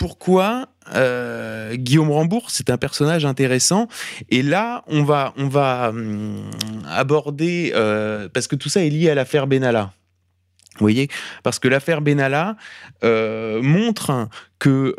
[0.00, 3.86] pourquoi euh, Guillaume Rambourg, c'est un personnage intéressant.
[4.30, 6.50] Et là, on va, hum,
[6.88, 9.92] aborder, euh, parce que tout ça est lié à l'affaire Benalla.
[10.76, 11.08] Vous voyez?
[11.42, 12.56] Parce que l'affaire Benalla
[13.04, 14.94] euh, montre que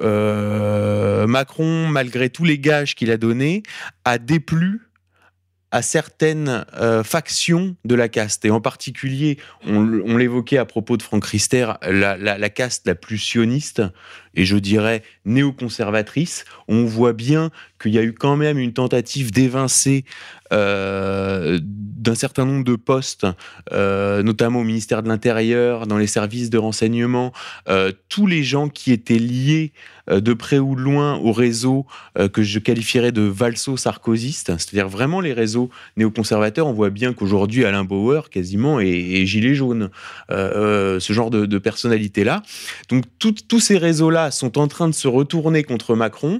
[1.25, 3.63] Macron, malgré tous les gages qu'il a donnés,
[4.05, 4.81] a déplu
[5.71, 8.43] à certaines euh, factions de la caste.
[8.45, 13.81] Et en particulier, on, l'évoquait à propos de Franck Rister, la, caste la plus sioniste,
[14.35, 16.45] et je dirais néoconservatrice.
[16.67, 20.05] On voit bien qu'il y a eu quand même une tentative d'évincer
[20.51, 21.59] euh,
[22.01, 23.27] d'un certain nombre de postes,
[23.71, 27.31] euh, notamment au ministère de l'Intérieur, dans les services de renseignement,
[28.09, 29.71] tous les gens qui étaient liés
[30.09, 31.85] de près ou de loin au réseau
[32.33, 36.67] que je qualifierais de valso-sarkoziste, c'est-à-dire vraiment les réseaux néoconservateurs.
[36.67, 39.89] On voit bien qu'aujourd'hui, Alain Bauer, quasiment, est, gilet jaune,
[40.29, 42.41] ce genre de, personnalité-là.
[42.89, 46.39] Donc tous ces réseaux-là sont en train de se retourner contre Macron.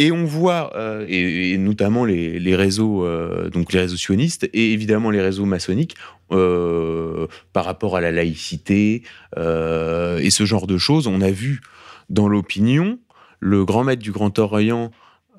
[0.00, 0.72] Et on voit,
[1.08, 3.06] et, notamment les, réseaux,
[3.50, 5.94] donc les réseaux sionistes et évidemment les réseaux maçonniques,
[6.28, 9.02] par rapport à la laïcité
[9.36, 11.60] et ce genre de choses, on a vu
[12.08, 12.98] dans l'opinion,
[13.40, 14.90] le grand maître du Grand Orient,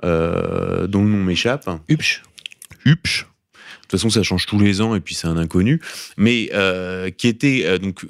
[0.04, 2.24] euh, dont le nom m'échappe, Hupsch,
[2.86, 5.80] Hupsch, de toute façon ça change tous les ans et puis c'est un inconnu,
[6.17, 8.06] mais euh, qui était euh, donc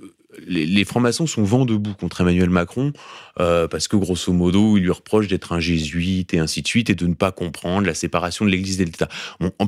[0.48, 2.94] les, francs-maçons sont vent debout contre Emmanuel Macron
[3.40, 6.90] euh, parce que grosso modo, il lui reproche d'être un jésuite et ainsi de suite
[6.90, 9.10] et de ne pas comprendre la séparation de l'Église et de l'État.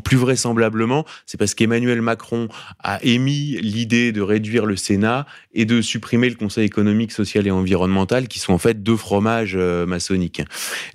[0.03, 2.47] plus vraisemblablement, c'est parce qu'Emmanuel Macron
[2.79, 7.51] a émis l'idée de réduire le Sénat et de supprimer le Conseil économique, social et
[7.51, 10.41] environnemental, qui sont en fait deux fromages euh, maçonniques.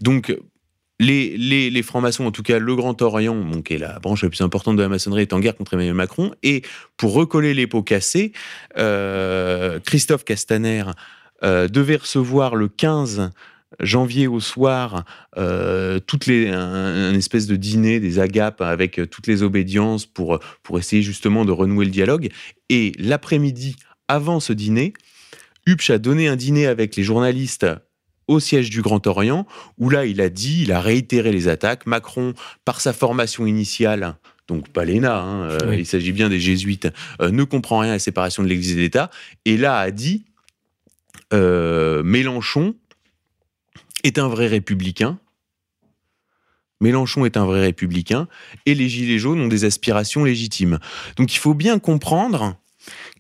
[0.01, 0.37] Donc
[1.01, 4.77] les, francs-maçons, en tout cas le Grand Orient, qui est la branche la plus importante
[4.77, 6.33] de la maçonnerie, est en guerre contre Emmanuel Macron.
[6.43, 6.63] Et
[6.97, 8.33] pour recoller les pots cassés,
[8.77, 10.85] euh, Christophe Castaner
[11.45, 13.31] euh, devait recevoir le 15
[13.81, 15.05] janvier au soir
[15.37, 20.79] euh, toutes les, un, espèce de dîner des agapes avec toutes les obédiences pour, pour
[20.79, 22.31] essayer justement de renouer le dialogue.
[22.71, 23.77] Et l'après-midi,
[24.09, 24.95] avant ce dîner,
[25.67, 27.67] Hupch a donné un dîner avec les journalistes
[28.29, 29.47] au siège du Grand Orient,
[29.79, 31.87] où là, il a dit, il a réitéré les attaques.
[31.87, 36.89] Macron, par sa formation initiale, donc pas l'ENA, hein, euh, il s'agit bien des jésuites,
[37.21, 39.11] euh, ne comprend rien à la séparation de l'Église et de l'État,
[39.45, 40.25] et là a dit
[41.33, 42.75] euh, Mélenchon
[44.05, 45.19] est un vrai républicain.
[46.81, 48.29] Mélenchon est un vrai républicain
[48.65, 50.79] et les Gilets jaunes ont des aspirations légitimes.
[51.17, 52.57] Donc il faut bien comprendre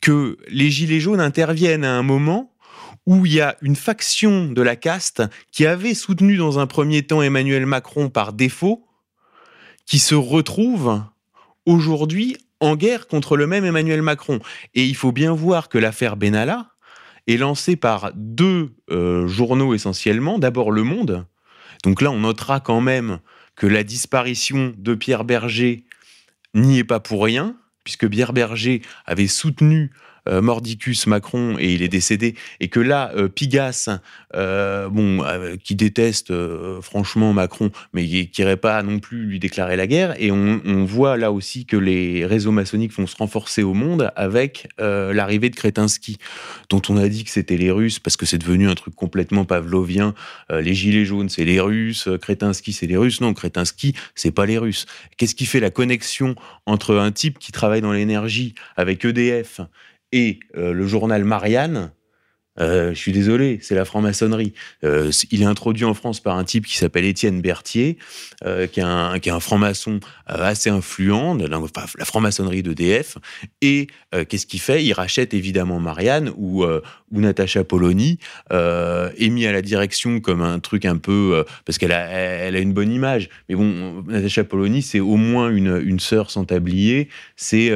[0.00, 2.52] que les Gilets jaunes interviennent à un moment
[3.08, 7.02] où il y a une faction de la caste qui avait soutenu dans un premier
[7.02, 8.86] temps Emmanuel Macron par défaut,
[9.86, 11.02] qui se retrouve
[11.64, 14.40] aujourd'hui en guerre contre le même Emmanuel Macron.
[14.74, 16.68] Et il faut bien voir que l'affaire Benalla
[17.26, 20.38] est lancée par deux euh, journaux essentiellement.
[20.38, 21.24] D'abord Le Monde.
[21.84, 23.20] Donc là, on notera quand même
[23.56, 25.86] que la disparition de Pierre Berger
[26.52, 29.92] n'y est pas pour rien, puisque Pierre Berger avait soutenu
[30.28, 33.98] Mordicus Macron et il est décédé, et que là, euh, Pigas,
[34.34, 35.22] euh, bon,
[35.62, 36.32] qui déteste
[36.80, 41.16] franchement Macron, mais qui n'irait pas non plus lui déclarer la guerre, et on, voit
[41.16, 46.18] là aussi que les réseaux maçonniques vont se renforcer au monde avec l'arrivée de Kretinsky,
[46.68, 49.44] dont on a dit que c'était les Russes, parce que c'est devenu un truc complètement
[49.44, 50.14] pavlovien.
[50.50, 53.20] les Gilets jaunes, c'est les Russes, Kretinsky, c'est les Russes.
[53.20, 54.86] Non, Kretinsky, c'est pas les Russes.
[55.16, 56.34] Qu'est-ce qui fait la connexion
[56.66, 59.60] entre un type qui travaille dans l'énergie avec EDF
[60.12, 61.92] et euh, le journal Marianne,
[62.60, 64.52] euh, je suis désolé, c'est la franc-maçonnerie.
[64.84, 67.98] Euh, il est introduit en France par un type qui s'appelle Étienne Berthier,
[68.72, 73.18] qui est un, franc-maçon assez influent, la, franc-maçonnerie d'EDF.
[73.62, 73.88] Et
[74.28, 74.84] qu'est-ce qu'il fait?
[74.84, 78.18] Il rachète évidemment Marianne ou, ou Natacha Polony,
[78.50, 81.44] est mis à la direction comme un truc un peu...
[81.64, 83.28] parce qu'elle a, une bonne image.
[83.48, 87.08] Mais bon, Natacha Polony, c'est au moins une, une sœur sans tablier.
[87.36, 87.72] C'est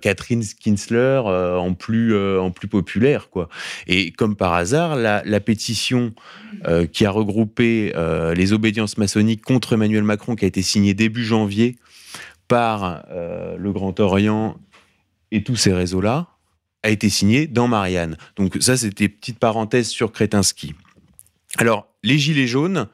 [0.00, 3.28] Catherine Kinsler en, plus, en plus populaire.
[3.30, 3.48] quoi.
[3.86, 6.14] Et comme par hasard, la, pétition
[6.66, 10.94] euh, qui a regroupé euh, les obédiences maçonniques contre Emmanuel Macron, qui a été signée
[10.94, 11.76] début janvier
[12.48, 14.56] par euh, le Grand Orient
[15.30, 16.28] et tous ces réseaux-là,
[16.82, 18.16] a été signée dans Marianne.
[18.36, 20.74] Donc ça, c'était petite parenthèse sur Kretinsky.
[21.56, 22.88] Alors, les Gilets jaunes,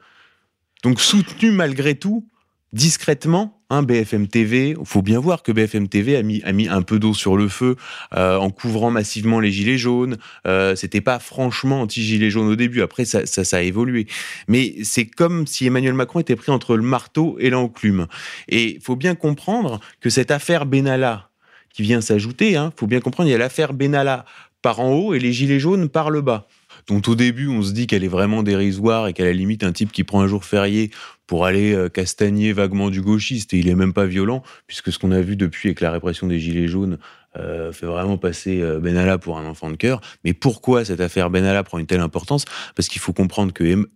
[0.83, 2.27] donc soutenus malgré tout,
[2.71, 6.99] discrètement, un BFM TV, il faut bien voir que BFM TV a mis, un peu
[6.99, 7.75] d'eau sur le feu
[8.15, 10.17] euh, en couvrant massivement les gilets jaunes.
[10.47, 12.81] Euh, C'était pas franchement anti-gilets jaunes au début.
[12.81, 14.07] Après, ça, ça, a évolué.
[14.47, 18.07] Mais c'est comme si Emmanuel Macron était pris entre le marteau et l'enclume.
[18.47, 21.29] Et il faut bien comprendre que cette affaire Benalla
[21.73, 24.25] qui vient s'ajouter, il hein, faut bien comprendre, il y a l'affaire Benalla
[24.61, 26.47] par en haut et les gilets jaunes par le bas.
[26.87, 29.71] dont au début on se dit qu'elle est vraiment dérisoire et qu'à la limite un
[29.71, 30.91] type qui prend un jour férié
[31.29, 34.97] pour aller euh, castagner vaguement du gauchiste et il est même pas violent, puisque ce
[34.97, 36.97] qu'on a vu depuis avec la répression des Gilets jaunes
[37.37, 40.01] euh, fait vraiment passer euh, Benalla pour un enfant de cœur.
[40.23, 42.45] Mais pourquoi cette affaire Benalla prend une telle importance?
[42.75, 43.87] Parce qu'il faut comprendre que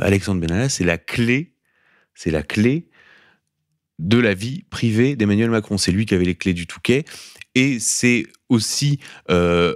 [0.00, 1.52] Alexandre Benalla, c'est la clé,
[2.14, 2.86] c'est la clé
[3.98, 5.78] de la vie privée d'Emmanuel Macron.
[5.78, 7.06] C'est lui qui avait les clés du Touquet
[7.56, 9.74] et c'est aussi une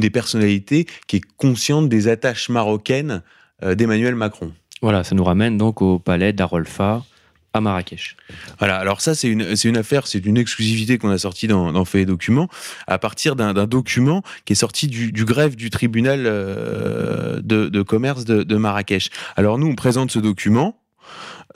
[0.00, 3.22] des personnalités qui est consciente des attaches marocaines
[3.62, 4.52] d'Emmanuel Macron.
[4.86, 7.02] Voilà, ça nous ramène donc au palais d'Arolfa
[7.52, 8.16] à Marrakech.
[8.60, 11.84] Voilà, alors ça c'est une, une affaire, c'est une exclusivité qu'on a sortie dans, dans
[11.84, 12.48] Fait et Documents,
[12.86, 18.24] à partir d'un, document qui est sorti du, du greffe du tribunal euh, de, commerce
[18.26, 19.10] de Marrakech.
[19.34, 20.78] Alors nous, on présente ce document,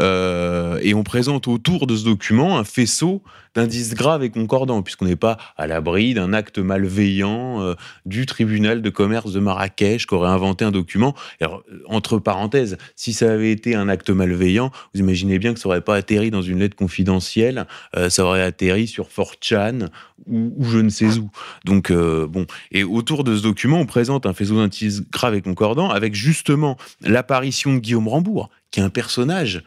[0.01, 3.23] euh, et on présente autour de ce document un faisceau
[3.57, 7.75] d'indices graves et concordants, puisqu'on n'est pas à l'abri d'un acte malveillant euh,
[8.07, 11.17] du tribunal de commerce de Marrakech qui aurait inventé un document.
[11.41, 15.59] Alors, euh, entre parenthèses, si ça avait été un acte malveillant, vous imaginez bien que
[15.59, 17.67] ça n'aurait pas atterri dans une lettre confidentielle,
[18.09, 19.89] ça aurait atterri sur 4chan
[20.27, 21.31] ou, ou, je ne sais où.
[21.65, 25.91] Donc, bon, et autour de ce document, on présente un faisceau d'indices graves et concordants
[25.91, 29.63] avec justement l'apparition de Guillaume Rambourg, qui est un personnage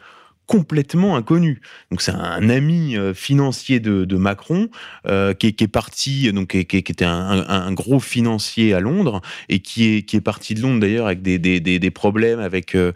[0.46, 1.60] complètement inconnu.
[1.90, 4.68] Donc c'est un ami euh, financier de, Macron
[5.06, 10.20] euh, qui, est, parti, donc qui, était un, gros financier à Londres et qui est,
[10.20, 12.92] parti de Londres d'ailleurs avec des, problèmes avec, euh,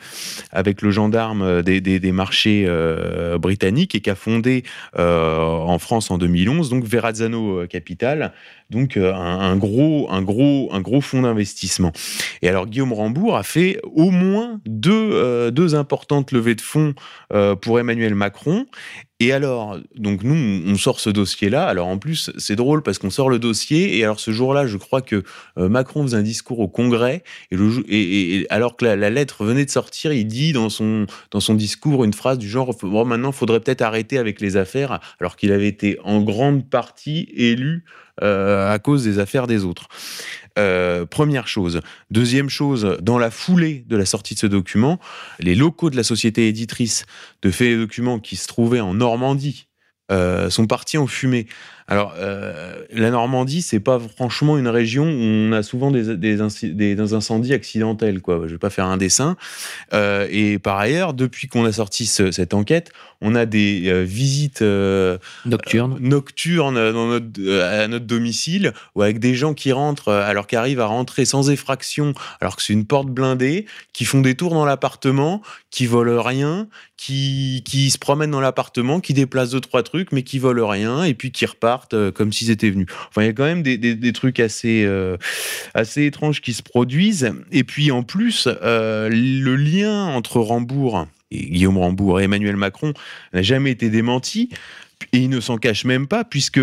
[0.53, 2.69] avec le gendarme des, marchés
[3.41, 4.63] britanniques et qui a fondé
[4.97, 8.33] en France en 2011 donc Verrazzano Capital
[8.71, 11.93] donc euh, un, gros, un, gros, un gros fonds d'investissement.
[12.43, 16.95] Et alors Guillaume Rambourg a fait au moins deux, euh, deux importantes levées de fonds
[17.33, 18.67] euh, pour Emmanuel Macron.
[19.21, 21.67] Et alors, donc nous, on sort ce dossier-là.
[21.67, 23.99] Alors en plus, c'est drôle parce qu'on sort le dossier.
[23.99, 25.25] Et alors ce jour-là, je crois que
[25.57, 27.25] Macron faisait un discours au Congrès.
[27.51, 32.05] Et, alors que la, lettre venait de sortir, il dit dans son, dans son discours
[32.05, 35.67] une phrase du genre bon, maintenant, faudrait peut-être arrêter avec les affaires, alors qu'il avait
[35.67, 37.83] été en grande partie élu
[38.23, 39.89] euh, à cause des affaires des autres.
[40.59, 41.81] Euh, première chose.
[42.11, 44.99] Deuxième chose, dans la foulée de la sortie de ce document,
[45.39, 47.07] les locaux de la société éditrice
[47.43, 49.69] de Faits et Documents qui se trouvaient en Normandie
[50.11, 51.47] euh, sont partis en fumée.
[51.91, 56.37] Alors, euh, la Normandie, c'est pas franchement une région où on a souvent des, des,
[56.75, 58.21] des incendies accidentels.
[58.21, 58.43] Quoi.
[58.45, 59.37] Je vais pas faire un dessin.
[59.95, 64.03] Euh, et par ailleurs, depuis qu'on a sorti ce, cette enquête, on a des euh,
[64.05, 64.63] visites
[65.47, 70.59] nocturnes, nocturnes dans notre, à notre domicile, ou avec des gens qui rentrent, alors qu'ils
[70.59, 74.53] arrivent à rentrer sans effraction, alors que c'est une porte blindée, qui font des tours
[74.53, 79.83] dans l'appartement, qui volent rien, qui, qui se promènent dans l'appartement, qui déplacent deux trois
[79.83, 82.87] trucs, mais qui volent rien, et puis qui repartent euh, comme s'ils étaient venus.
[83.09, 85.17] Enfin, il y a quand même des, trucs assez, euh,
[85.75, 87.33] assez étranges qui se produisent.
[87.53, 92.93] Et puis en plus, euh, le lien entre Rambourg et Guillaume Rambourg et Emmanuel Macron
[93.33, 94.51] n'a jamais été démenti.
[95.13, 96.61] Et il ne s'en cache même pas, puisque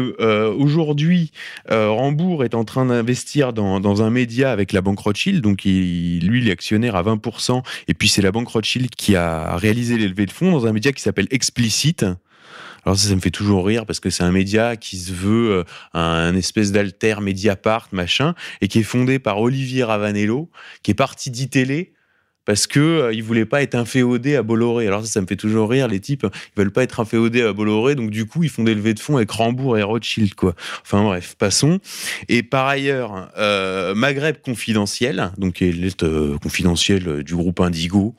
[0.58, 1.32] aujourd'hui,
[1.70, 5.40] Rambourg est en train d'investir dans, un média avec la banque Rothschild.
[5.42, 7.64] Donc, lui, il est actionnaire à 20%.
[7.88, 10.92] Et puis, c'est la banque Rothschild qui a réalisé l'élevé de fonds dans un média
[10.92, 12.04] qui s'appelle Explicit,
[12.86, 15.52] alors ça, ça me fait toujours rire parce que c'est un média qui se veut
[15.52, 20.50] euh, un, espèce d'alter Mediapart, machin, et qui est fondé par Olivier Ravanello,
[20.84, 21.95] qui est parti d'ITélé
[22.46, 24.88] parce que euh, ils voulaient pas être inféodés à Bolloré.
[24.88, 25.88] Alors ça, ça me fait toujours rire.
[25.88, 28.76] Les types, ils veulent pas être inféodés à Bolloré, donc du coup, ils font des
[28.76, 30.56] levées de fonds avec Rambourg et Rothschild, quoi.
[30.84, 31.80] Enfin bref, passons.
[32.30, 38.16] Et par ailleurs, euh, Maghreb confidentiel, donc qui est euh, confidentiel du groupe Indigo,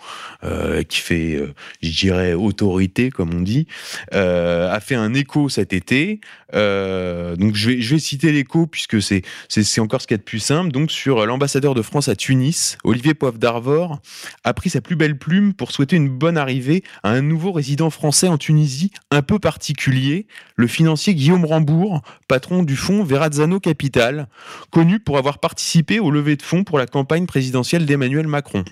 [0.89, 1.41] qui fait,
[1.83, 3.67] je dirais, autorité, comme on dit,
[4.12, 6.21] a fait un écho cet été.
[6.53, 10.19] donc je vais, je vais citer l'écho puisque c'est c'est encore ce qu'il y a
[10.19, 10.71] de plus simple.
[10.71, 14.01] Donc sur l'ambassadeur de France à Tunis, Olivier Poivre d'Arvor
[14.44, 17.90] a pris sa plus belle plume pour souhaiter une bonne arrivée à un nouveau résident
[17.90, 20.26] français en Tunisie, un peu particulier,
[20.57, 24.29] le financier Guillaume Rambourg, patron du fonds Verrazzano Capital,
[24.70, 28.64] connu pour avoir participé au levée de fonds pour la campagne présidentielle d'Emmanuel Macron.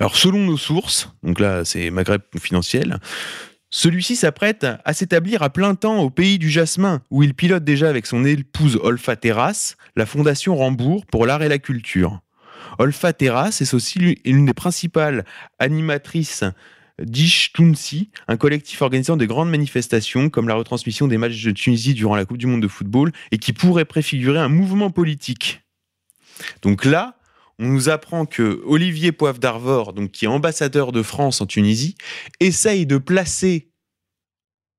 [0.00, 2.98] Alors selon nos sources, donc là c'est Maghreb confidentiel,
[3.70, 7.88] celui-ci s'apprête à s'établir à plein temps au pays du jasmin, où il pilote déjà
[7.88, 12.20] avec son épouse Olfa Terrasse la fondation Rambourg pour l'art et la culture.
[12.78, 15.24] Olfa Terra, c'est aussi l'une des principales
[15.58, 16.44] animatrices
[17.02, 21.94] d'Ish Tunsi, un collectif organisant de grandes manifestations comme la retransmission des matchs de Tunisie
[21.94, 25.62] durant la Coupe du Monde de football et qui pourrait préfigurer un mouvement politique.
[26.62, 27.18] Donc là,
[27.58, 31.96] on nous apprend que Olivier Poivre d'Arvor, qui est ambassadeur de France en Tunisie,
[32.40, 33.70] essaye de placer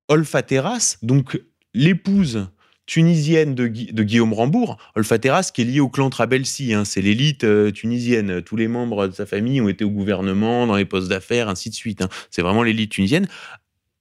[0.08, 1.40] Olfa Terras, donc
[1.74, 2.48] l'épouse
[2.90, 6.74] tunisienne de, Guillaume Rambourg, Olfateras, qui est lié au clan Trabelsi.
[6.74, 6.84] Hein.
[6.84, 8.42] c'est l'élite euh, tunisienne.
[8.42, 11.70] Tous les membres de sa famille ont été au gouvernement, dans les postes d'affaires, ainsi
[11.70, 12.02] de suite.
[12.02, 12.08] Hein.
[12.32, 13.28] C'est vraiment l'élite tunisienne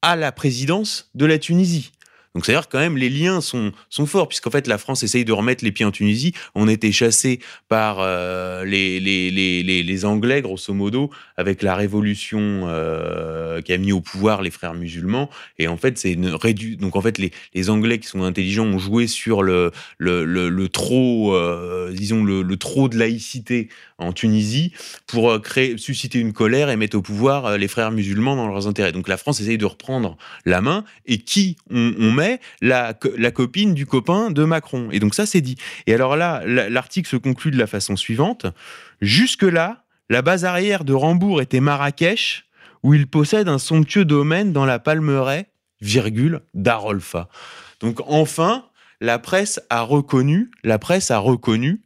[0.02, 1.92] à la présidence de la Tunisie.
[2.36, 5.32] Donc c'est-à-dire quand même les liens sont, sont forts, puisqu'en fait la France essaye de
[5.32, 6.34] remettre les pieds en Tunisie.
[6.54, 12.40] On était chassé par euh, les, les, les, les, Anglais, grosso modo, avec la révolution
[12.68, 15.30] euh, qui a mis au pouvoir les frères musulmans.
[15.58, 16.16] Et en fait, c'est.
[16.16, 20.70] Donc en fait, les, les Anglais qui sont intelligents ont joué sur le, le, le,
[20.70, 24.72] trop, euh, disons, le, trop de laïcité en Tunisie
[25.08, 28.92] pour créer, susciter une colère et mettre au pouvoir les frères musulmans dans leurs intérêts.
[28.92, 30.86] Donc la France essaye de reprendre la main.
[31.06, 32.19] Et qui on, on
[32.62, 32.94] la,
[33.32, 34.90] copine du copain de Macron.
[34.92, 35.56] Et donc ça, c'est dit.
[35.88, 38.46] Et alors là, l'article se conclut de la façon suivante.
[39.02, 42.46] Jusque-là, la base arrière de Rambourg était Marrakech,
[42.84, 45.48] où il possède un somptueux domaine dans la Palmeraie,
[45.82, 47.30] virgule, d'Arolfa.
[47.80, 48.66] Donc enfin,
[49.02, 51.82] la presse a reconnu, la presse a reconnu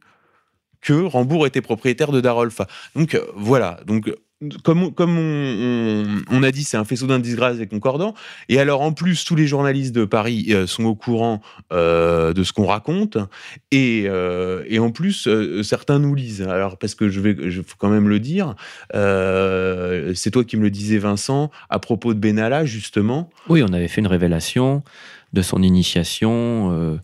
[0.80, 2.66] que Rambourg était propriétaire de Darolfa.
[2.94, 4.12] Donc euh, voilà, donc
[4.62, 4.90] comme,
[6.30, 8.14] on, a dit, c'est un faisceau d'indisgrâce et concordant.
[8.48, 11.40] Et alors, en plus, tous les journalistes de Paris euh, sont au courant
[11.72, 13.16] euh, de ce qu'on raconte.
[13.70, 15.28] Et, euh, en plus,
[15.62, 16.42] certains nous lisent.
[16.42, 18.54] Alors, parce que je vais, je faut quand même le dire.
[18.92, 23.30] c'est toi qui me le disais, Vincent, à propos de Benalla, justement.
[23.48, 24.82] Oui, on avait fait une révélation
[25.32, 27.00] de son initiation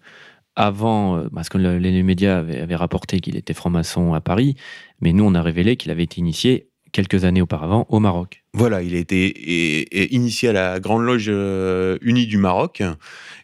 [0.57, 4.57] avant, parce que les médias avaient rapporté qu'il était franc-maçon à Paris,
[5.01, 8.43] mais nous, on a révélé qu'il avait été initié quelques années auparavant au Maroc.
[8.53, 12.83] Voilà, il a été initié à la Grande Loge euh, Unie du Maroc.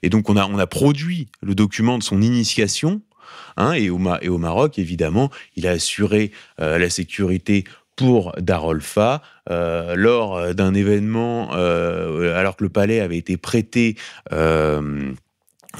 [0.02, 3.02] Et donc, on a, on a produit le document de son initiation.
[3.56, 7.64] Hein, et, au, et au Maroc, évidemment, il a assuré euh, la sécurité
[7.96, 13.96] pour Darolfa euh, lors d'un événement, alors que le palais avait été prêté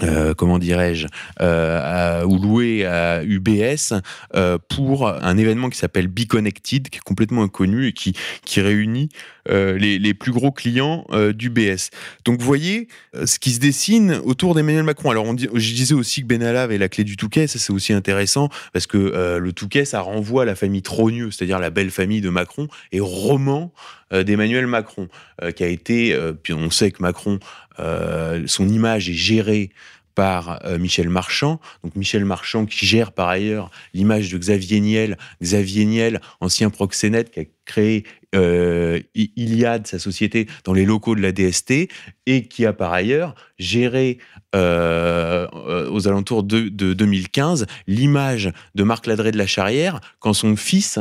[0.03, 1.07] euh, comment dirais-je,
[1.41, 3.95] euh, ou loué à UBS
[4.35, 8.61] euh, pour un événement qui s'appelle Be Connected, qui est complètement inconnu et qui, qui
[8.61, 9.09] réunit
[9.49, 11.91] euh, les, les, plus gros clients d'UBS.
[12.25, 12.89] Donc vous voyez
[13.25, 15.11] ce qui se dessine autour d'Emmanuel Macron.
[15.11, 17.73] Alors on dit, je disais aussi que Benalla avait la clé du Touquet, ça c'est
[17.73, 21.91] aussi intéressant parce que le Touquet ça renvoie à la famille Trogneux, c'est-à-dire la belle
[21.91, 23.73] famille de Macron et roman
[24.13, 25.09] d'Emmanuel Macron,
[25.55, 27.39] qui a été, puis on sait que Macron
[27.79, 29.71] euh, son image est gérée
[30.15, 31.61] par euh, Michel Marchand.
[31.85, 35.19] Donc Michel Marchand qui gère par ailleurs l'image de Xavier Niel.
[35.43, 38.05] Xavier Niel, ancien proxénète qui a créé
[38.35, 41.89] euh, Iliad, sa société, dans les locaux de la DST
[42.27, 44.19] et qui a par ailleurs géré
[44.55, 50.99] aux alentours de, de 2015 l'image de Marc Ladré de la Charrière quand son fils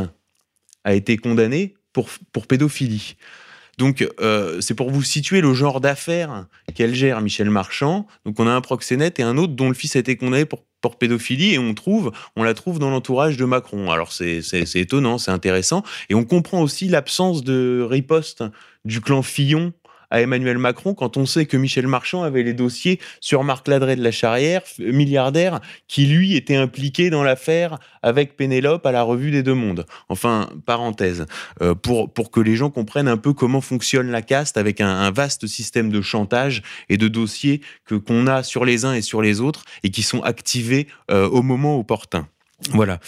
[0.84, 3.15] a été condamné pour pédophilie.
[3.78, 8.07] Donc, euh, c'est pour vous situer le genre d'affaires qu'elle gère, Michel Marchand.
[8.26, 10.63] Donc, on a un proxénète et un autre dont le fils a été condamné pour,
[10.99, 13.91] pédophilie et on trouve, on la trouve dans l'entourage de Macron.
[13.91, 14.43] Alors, c'est
[14.76, 15.82] étonnant, c'est intéressant.
[16.09, 18.43] Et on comprend aussi l'absence de riposte
[18.86, 19.73] du clan Fillon
[20.16, 23.97] à Emmanuel Macron quand on sait que Michel Marchand avait les dossiers sur Marc Ladré
[23.97, 25.59] de la Charrière, milliardaire,
[25.89, 29.86] qui lui était impliqué dans l'affaire avec Pénélope à la revue des Deux Mondes.
[30.07, 31.26] Enfin, parenthèse,
[31.61, 35.11] euh, pour, pour que les gens comprennent un peu comment fonctionne la caste avec un,
[35.11, 39.22] vaste système de chantage et de dossiers que qu'on a sur les uns et sur
[39.22, 42.30] les autres et qui sont activés euh, au moment opportun.
[42.70, 42.99] Voilà.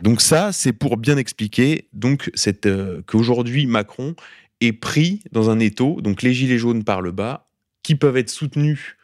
[0.00, 2.30] Donc ça, c'est pour bien expliquer donc
[2.66, 4.16] euh, qu'aujourd'hui Macron
[4.60, 7.48] est pris dans un étau, donc les gilets jaunes par le bas,
[7.82, 8.96] qui peuvent être soutenus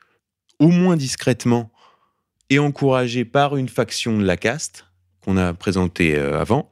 [0.59, 1.73] au moins discrètement
[2.51, 4.87] et encouragés par une faction de la caste
[5.21, 6.71] qu'on a présenté euh, avant,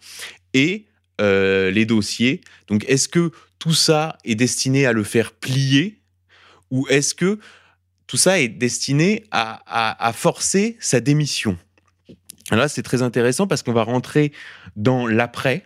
[0.55, 0.87] et
[1.21, 2.41] euh, les dossiers.
[2.69, 6.01] Donc est-ce que tout ça est destiné à le faire plier
[6.71, 7.39] ou est-ce que
[8.07, 11.57] tout ça est destiné à, à forcer sa démission?
[12.51, 14.33] Là, c'est très intéressant parce qu'on va rentrer
[14.77, 15.65] dans l'après,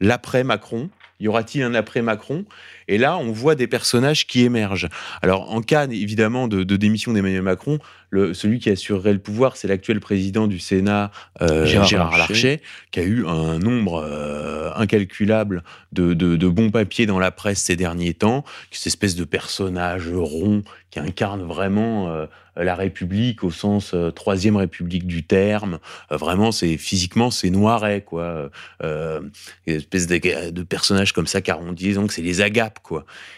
[0.00, 0.90] l'après Macron,
[1.20, 2.44] y aura-t-il un après Macron?
[2.90, 4.88] Et là, on voit des personnages qui émergent.
[5.22, 7.78] Alors, en cas évidemment de, démission d'Emmanuel Macron,
[8.10, 12.60] le, celui qui assurerait le pouvoir, c'est l'actuel président du Sénat, euh, Gérard, Larcher.
[12.90, 15.62] qui a eu un nombre euh, incalculable
[15.92, 20.98] de, bons papiers dans la presse ces derniers temps, cette espèce de personnage rond qui
[20.98, 22.26] incarne vraiment euh,
[22.56, 25.78] la République au sens troisième République du terme.
[26.10, 28.50] vraiment, c'est physiquement, c'est noiret, quoi.
[28.82, 29.30] une
[29.66, 32.79] espèce de, de personnage comme ça, car on dit que c'est les agapes,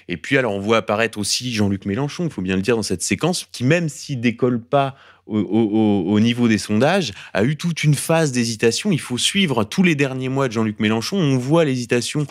[0.08, 2.82] Et puis, alors, on voit apparaître aussi Jean-Luc Mélenchon, il faut bien le dire, dans
[2.82, 7.94] cette séquence, qui, même s'il décolle pas au, niveau des sondages, a eu toute une
[7.94, 8.90] phase d'hésitation.
[8.90, 11.16] Il faut suivre tous les derniers mois de Jean-Luc Mélenchon.
[11.16, 12.26] On voit l'hésitation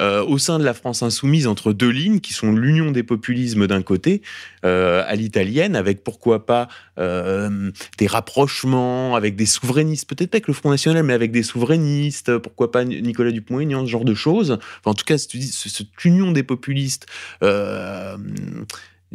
[0.00, 3.66] euh, au sein de la France insoumise entre deux lignes qui sont l'union des populismes
[3.66, 4.22] d'un côté,
[4.64, 10.48] euh, à l'italienne, avec pourquoi pas euh, des rapprochements avec des souverainistes, peut-être pas avec
[10.48, 14.58] le Front National, mais avec des souverainistes, pourquoi pas Nicolas Dupont-Aignan, ce genre de choses.
[14.84, 17.06] en tout cas, cette union des populistes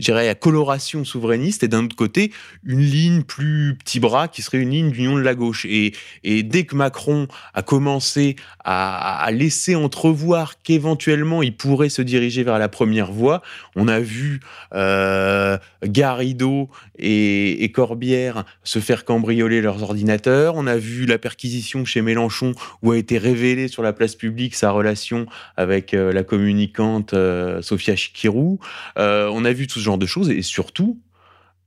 [0.01, 2.31] dirais, à coloration souverainiste, et d'un autre côté,
[2.65, 5.65] une ligne plus petit bras qui serait une ligne d'union de la gauche.
[5.65, 5.93] Et,
[6.23, 12.69] dès que Macron a commencé à, laisser entrevoir qu'éventuellement il pourrait se diriger vers la
[12.69, 13.41] première voie,
[13.75, 14.39] on a vu
[14.73, 22.01] euh, Garrido et, Corbière se faire cambrioler leurs ordinateurs, on a vu la perquisition chez
[22.01, 25.25] Mélenchon où a été révélée sur la place publique sa relation
[25.57, 28.59] avec euh, la communicante euh, Sophia Chikirou,
[28.97, 30.29] on a vu tout genre de choses.
[30.29, 30.99] Et surtout,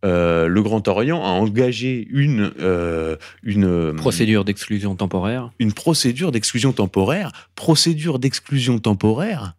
[0.05, 5.51] euh, le Grand Orient a engagé une, euh, une euh, procédure d'exclusion temporaire.
[5.59, 9.55] Une procédure d'exclusion temporaire, procédure d'exclusion temporaire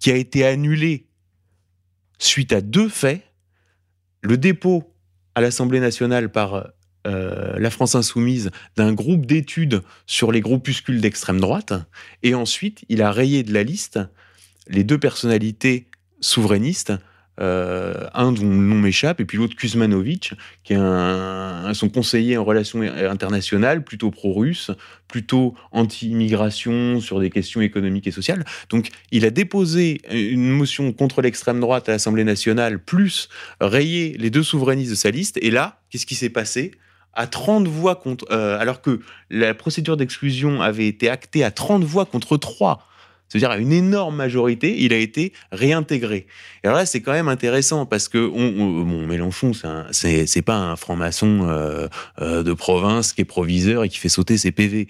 [0.00, 1.06] qui a été annulée
[2.18, 3.22] suite à deux faits
[4.22, 4.92] le dépôt
[5.34, 6.68] à l'Assemblée nationale par
[7.04, 11.72] la France insoumise d'un groupe d'études sur les groupuscules d'extrême droite,
[12.22, 13.98] et ensuite il a rayé de la liste
[14.66, 15.88] les deux personnalités
[16.20, 16.92] souverainistes
[17.40, 20.34] un dont le nom m'échappe, et puis l'autre Kuzmanovic,
[20.64, 24.70] qui est un, son conseiller en relations internationales, plutôt pro-russe,
[25.06, 28.44] plutôt anti-immigration sur des questions économiques et sociales.
[28.68, 33.28] Donc il a déposé une motion contre l'extrême droite à l'Assemblée nationale, plus
[33.60, 36.72] rayé les deux souverainistes de sa liste, et là, qu'est-ce qui s'est passé?
[37.14, 41.82] À 30 voix contre, euh, alors que la procédure d'exclusion avait été actée à 30
[41.82, 42.86] voix contre 3
[43.28, 46.26] c'est-à-dire à une énorme majorité, il a été réintégré.
[46.62, 49.52] Et alors là, c'est quand même intéressant parce que on, bon, Mélenchon,
[49.90, 51.88] c'est pas un franc-maçon euh,
[52.20, 54.88] euh, de province qui est proviseur et qui fait sauter ses PV.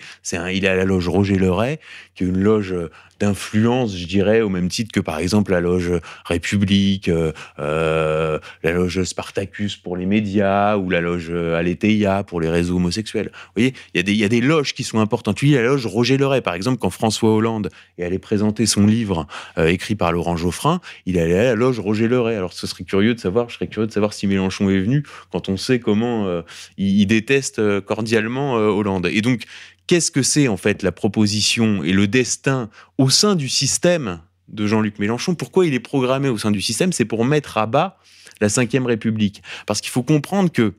[0.53, 1.79] Il est à la loge Roger Leray,
[2.15, 2.75] qui est une loge
[3.21, 5.93] d'influence, je dirais, au même titre que par exemple la loge
[6.25, 12.49] République, euh, euh, la loge Spartacus pour les médias ou la loge Aletheia pour les
[12.49, 13.31] réseaux homosexuels.
[13.33, 15.37] Vous voyez, il y, a des, loges qui sont importantes.
[15.37, 19.27] Tu la loge Roger Leray, par exemple, quand François Hollande est allé présenter son livre
[19.57, 22.37] euh, écrit par Laurent Geoffrin, il allé à la loge Roger Leray.
[22.37, 25.05] Alors ce serait curieux de savoir, je serais curieux de savoir si Mélenchon est venu
[25.33, 26.43] quand on sait comment
[26.77, 29.09] il, il, déteste cordialement Hollande.
[29.11, 29.45] Et donc,
[29.89, 34.67] qu'est-ce que c'est en fait la proposition et le destin au sein du système de
[34.69, 35.35] Jean-Luc Mélenchon?
[35.35, 36.93] Pourquoi il est programmé au sein du système?
[36.93, 37.99] C'est pour mettre à bas
[38.41, 39.43] la Ve République.
[39.67, 40.75] Parce qu'il faut comprendre que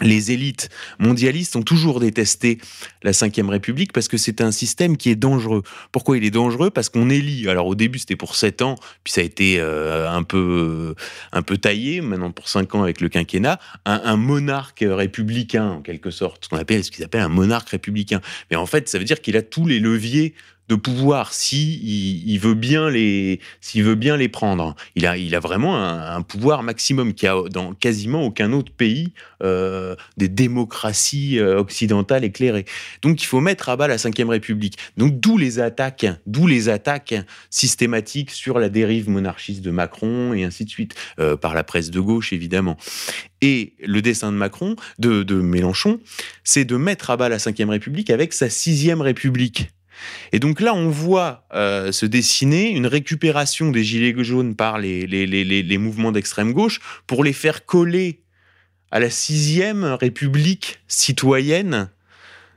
[0.00, 2.58] les élites mondialistes ont toujours détesté
[3.02, 5.62] la Ve République parce que c'est un système qui est dangereux.
[5.92, 6.70] Pourquoi il est dangereux?
[6.70, 7.48] Parce qu'on élit.
[7.48, 10.94] Alors au début c'était pour 7 ans, puis ça a été euh, un peu
[11.32, 12.00] un peu taillé.
[12.00, 16.58] Maintenant pour 5 ans avec le quinquennat, un, monarque républicain en quelque sorte, ce qu'on
[16.58, 18.20] appelle ce qu'ils appellent un monarque républicain.
[18.50, 20.34] Mais en fait ça veut dire qu'il a tous les leviers
[20.70, 21.34] de pouvoir
[22.38, 24.76] veut bien les s'il veut bien les prendre.
[24.94, 29.12] Il a vraiment un, pouvoir maximum qui a dans quasiment aucun autre pays
[29.42, 32.66] euh, des démocraties euh, occidentales éclairées.
[33.02, 34.78] Donc il faut mettre à bas la Ve République.
[34.96, 37.16] Donc d'où les attaques, d'où les attaques
[37.50, 41.90] systématiques sur la dérive monarchiste de Macron et ainsi de suite euh, par la presse
[41.90, 42.76] de gauche évidemment.
[43.40, 45.98] Et le dessin de Macron, de, de Mélenchon,
[46.44, 49.70] c'est de mettre à bas la Ve République avec sa sixième République.
[50.32, 55.06] Et donc là, on voit euh, se dessiner une récupération des gilets jaunes par les,
[55.06, 58.22] les, mouvements d'extrême gauche pour les faire coller
[58.90, 61.90] à la sixième République citoyenne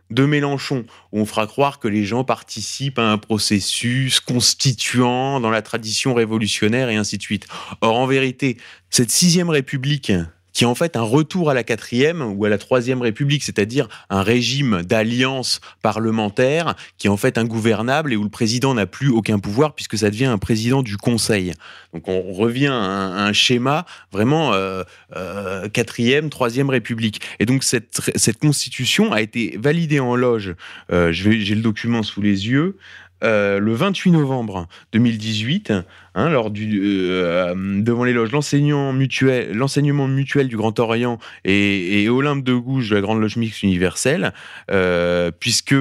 [0.10, 5.50] de Mélenchon, où on fera croire que les gens participent à un processus constituant dans
[5.50, 7.48] la tradition révolutionnaire et ainsi de suite.
[7.82, 8.58] Or, en vérité,
[8.90, 10.12] cette sixième République
[10.54, 13.90] qui est en fait un retour à la quatrième ou à la troisième république, c'est-à-dire
[14.10, 19.10] un régime d'alliance parlementaire qui est en fait ingouvernable et où le président n'a plus
[19.10, 21.54] aucun pouvoir puisque ça devient un président du Conseil.
[21.94, 24.84] Donc on revient à un, schéma vraiment euh,
[25.16, 27.22] euh, quatrième, troisième république.
[27.40, 30.56] Et donc cette, cette constitution a été validée en loge.
[30.92, 32.78] Euh, J'ai le document sous les yeux.
[33.24, 35.74] Euh, le 28 novembre 2018,
[36.16, 42.54] hein, lors du, euh, devant les loges, l'enseignement mutuel, du Grand Orient et, Olympe de
[42.54, 44.34] Gouges de la Grande Loge Mixte Universelle,
[44.72, 45.76] euh, puisque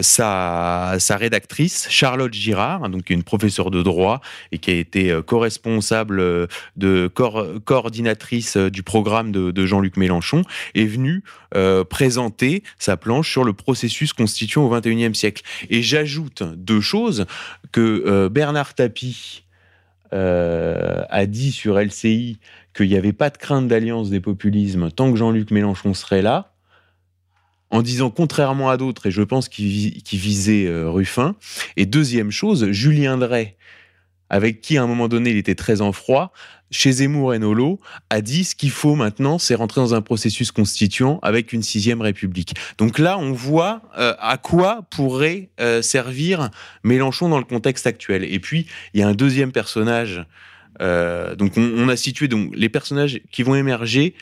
[0.00, 4.20] sa, sa, rédactrice, Charlotte Girard, hein, donc une professeure de droit
[4.52, 7.08] et qui a été co-responsable de
[7.64, 10.42] coordinatrice du programme de, Jean-Luc Mélenchon,
[10.74, 11.22] est venue
[11.88, 15.42] présenter sa planche sur le processus constituant au XXIe siècle.
[15.70, 17.26] Et j'ajoute deux choses
[17.72, 19.44] que euh, Bernard Tapie
[20.12, 22.38] euh, a dit sur LCI
[22.74, 26.52] qu'il n'y avait pas de crainte d'alliance des populismes tant que Jean-Luc Mélenchon serait là,
[27.70, 31.36] en disant contrairement à d'autres, et je pense qu'il visait euh, Ruffin.
[31.76, 33.56] Et deuxième chose, Julien Drey,
[34.30, 36.32] avec qui à un moment donné il était très en froid,
[36.70, 40.52] chez Zemmour et Nolo, a dit ce qu'il faut maintenant, c'est rentrer dans un processus
[40.52, 42.54] constituant avec une sixième république.
[42.78, 46.50] Donc là, on voit euh, à quoi pourrait euh, servir
[46.84, 48.24] Mélenchon dans le contexte actuel.
[48.24, 50.24] Et puis, il y a un deuxième personnage.
[50.80, 54.14] donc on, a situé donc les personnages qui vont émerger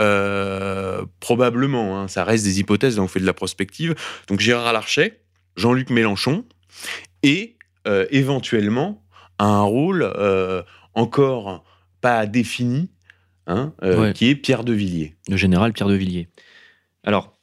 [0.00, 3.94] euh, probablement, hein, ça reste des hypothèses, là on fait de la prospective.
[4.28, 5.20] Donc Gérard Larcher,
[5.56, 6.44] Jean-Luc Mélenchon,
[7.22, 9.02] et euh, éventuellement
[9.38, 10.62] un rôle euh,
[10.94, 11.64] encore
[12.00, 12.90] pas défini,
[13.46, 13.72] hein,
[14.14, 15.16] qui est Pierre de Villiers.
[15.28, 16.28] Le général Pierre de Villiers.
[17.04, 17.36] Alors,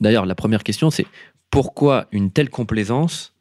[0.00, 1.06] d'ailleurs, la première question, c'est
[1.50, 3.34] pourquoi une telle complaisance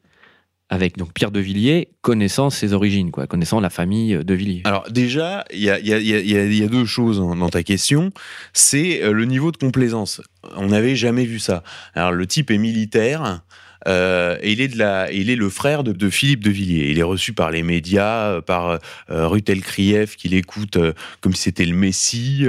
[0.69, 4.63] avec donc Pierre de Villiers, connaissant ses origines, quoi, connaissant la famille de Villiers?
[4.65, 8.11] Alors déjà, il y a, deux choses dans ta question.
[8.53, 10.21] C'est euh, le niveau de complaisance.
[10.55, 11.63] On n'avait jamais vu ça.
[11.93, 13.43] Alors le type est militaire,
[13.87, 16.89] euh, il est, le frère de, Philippe de Villiers.
[16.91, 18.79] Il est reçu par les médias, euh, par
[19.09, 20.77] euh, Rutel Krief, qui l'écoute
[21.21, 22.45] comme si c'était le Messie,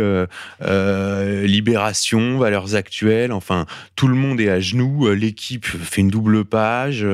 [0.60, 3.66] Libération, Valeurs Actuelles, enfin,
[3.96, 7.06] tout le monde est à genoux, l'équipe fait une double page,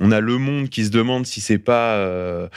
[0.00, 2.48] on a Le Monde qui se demande si c'est pas,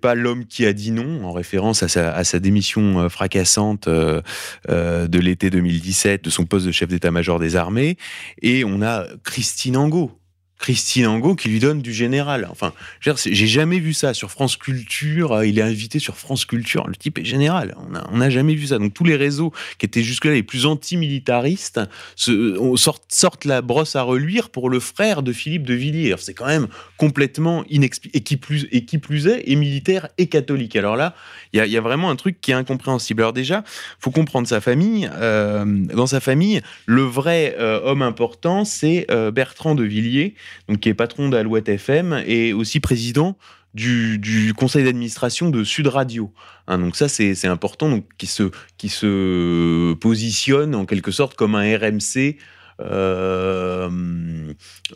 [0.00, 6.24] pas l'homme qui a dit non, en référence à sa démission fracassante de l'été 2017
[6.24, 7.96] de son poste de chef d'état-major des armées,
[8.42, 10.12] et on a Christine Angot,
[10.58, 12.48] Christine Angot qui lui donne du général.
[12.50, 15.32] Enfin, j'ai jamais vu ça sur France Culture.
[15.32, 16.88] Euh, il est invité sur France Culture.
[16.88, 17.76] Le type est général.
[18.10, 18.78] On n'a jamais vu ça.
[18.78, 21.80] Donc tous les réseaux qui étaient jusque-là les plus anti-militaristes
[22.16, 26.16] sortent, la brosse à reluire pour le frère de Philippe de Villiers.
[26.18, 28.16] C'est quand même complètement inexpliqué.
[28.18, 30.74] Et qui plus, et qui plus est, et militaire et catholique.
[30.76, 31.14] Alors là,
[31.52, 33.22] il y, a vraiment un truc qui est incompréhensible.
[33.22, 33.62] Alors déjà,
[33.98, 35.08] faut comprendre sa famille.
[35.14, 40.34] Euh, dans sa famille, le vrai euh, homme important, c'est Bertrand de Villiers
[40.68, 43.36] donc qui est patron d'Alouette FM et aussi président
[43.74, 46.32] du, conseil d'administration de Sud Radio.
[46.66, 51.54] Hein, donc ça, c'est important, donc, qui, se, qui se positionne en quelque sorte comme
[51.54, 52.36] un RMC
[52.80, 53.88] euh,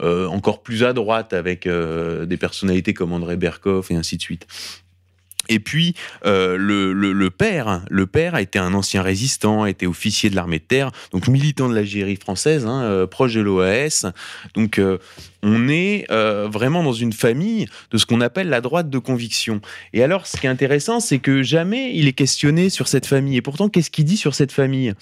[0.00, 4.22] euh, encore plus à droite avec euh, des personnalités comme André Berkoff et ainsi de
[4.22, 4.46] suite.
[5.48, 5.94] Et puis
[6.26, 10.60] euh, le, père, le père a été un ancien résistant, a été officier de l'armée
[10.60, 14.06] de terre, donc militant de l'Algérie française, hein, proche de l'OAS.
[14.54, 14.80] Donc
[15.42, 19.60] on est vraiment dans une famille de ce qu'on appelle la droite de conviction.
[19.92, 23.36] Et alors, ce qui est intéressant, c'est que jamais il est questionné sur cette famille.
[23.36, 24.92] Et pourtant, qu'est-ce qu'il dit sur cette famille?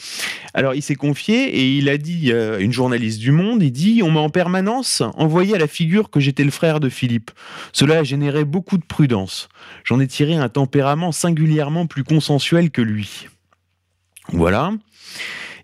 [0.55, 4.11] Alors, il s'est confié et il a dit, une journaliste du Monde, il dit, on
[4.11, 7.30] m'a en permanence envoyé à la figure que j'étais le frère de Philippe.
[7.72, 9.49] Cela a généré beaucoup de prudence.
[9.84, 13.26] J'en ai tiré un tempérament singulièrement plus consensuel que lui.
[14.32, 14.72] Voilà.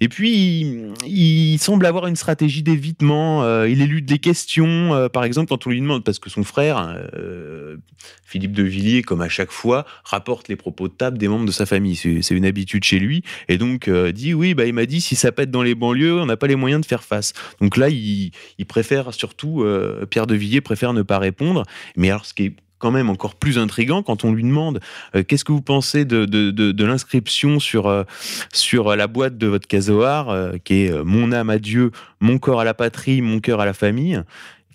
[0.00, 3.42] Et puis, il, semble avoir une stratégie d'évitement.
[3.42, 4.94] Euh, il élude des questions.
[4.94, 7.76] Euh, par exemple, quand on lui demande, parce que son frère, euh,
[8.24, 11.52] Philippe de Villiers, comme à chaque fois, rapporte les propos de table des membres de
[11.52, 11.96] sa famille.
[11.96, 13.22] C'est une habitude chez lui.
[13.48, 16.26] Et donc, dit oui, bah, il m'a dit, si ça pète dans les banlieues, on
[16.26, 17.32] n'a pas les moyens de faire face.
[17.60, 19.64] Donc là, il, il préfère surtout,
[20.10, 21.64] Pierre de Villiers préfère ne pas répondre.
[21.96, 24.80] Mais alors, ce qui est quand même encore plus intrigant quand on lui demande
[25.14, 28.04] euh, qu'est-ce que vous pensez de, de, l'inscription sur, euh,
[28.52, 32.60] sur la boîte de votre casoar, euh, qui est Mon âme à Dieu, mon corps
[32.60, 34.20] à la patrie, mon cœur à la famille?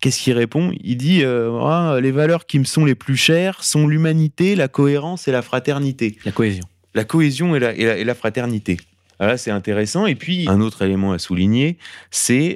[0.02, 0.72] Qu'est-ce qu'il répond?
[0.82, 5.28] Il dit ah, Les valeurs qui me sont les plus chères sont l'humanité, la cohérence
[5.28, 6.18] et la fraternité.
[6.24, 6.64] La cohésion.
[6.96, 8.78] La cohésion et la, et la, fraternité.
[9.20, 10.06] Là, c'est intéressant.
[10.06, 11.78] Et puis, un autre élément à souligner,
[12.10, 12.56] c'est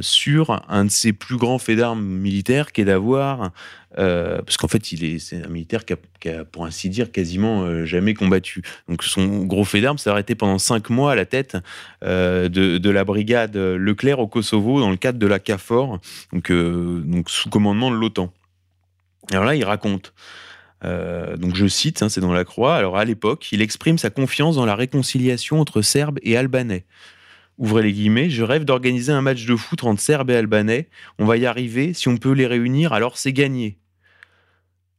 [0.00, 3.52] sur un de ses plus grands faits d'armes militaires, qui est d'avoir
[3.98, 7.62] euh, parce qu'en fait, il est, c'est un militaire qui a, pour ainsi dire, quasiment
[7.62, 8.62] euh, jamais combattu.
[8.88, 11.56] Donc, son gros fait d'armes, aurait été pendant cinq mois à la tête
[12.04, 15.98] euh, de, la brigade Leclerc au Kosovo, dans le cadre de la CAFOR,
[16.32, 16.50] donc
[17.28, 18.32] sous commandement de l'OTAN.
[19.32, 20.12] Alors là, il raconte.
[20.82, 22.76] Donc je cite, hein, c'est dans la Croix.
[22.76, 26.84] Alors à l'époque, il exprime sa confiance dans la réconciliation entre Serbes et Albanais.
[27.58, 30.88] Ouvrez les guillemets, je rêve d'organiser un match de foot entre Serbes et Albanais.
[31.18, 31.94] On va y arriver.
[31.94, 33.78] Si on peut les réunir, alors c'est gagné.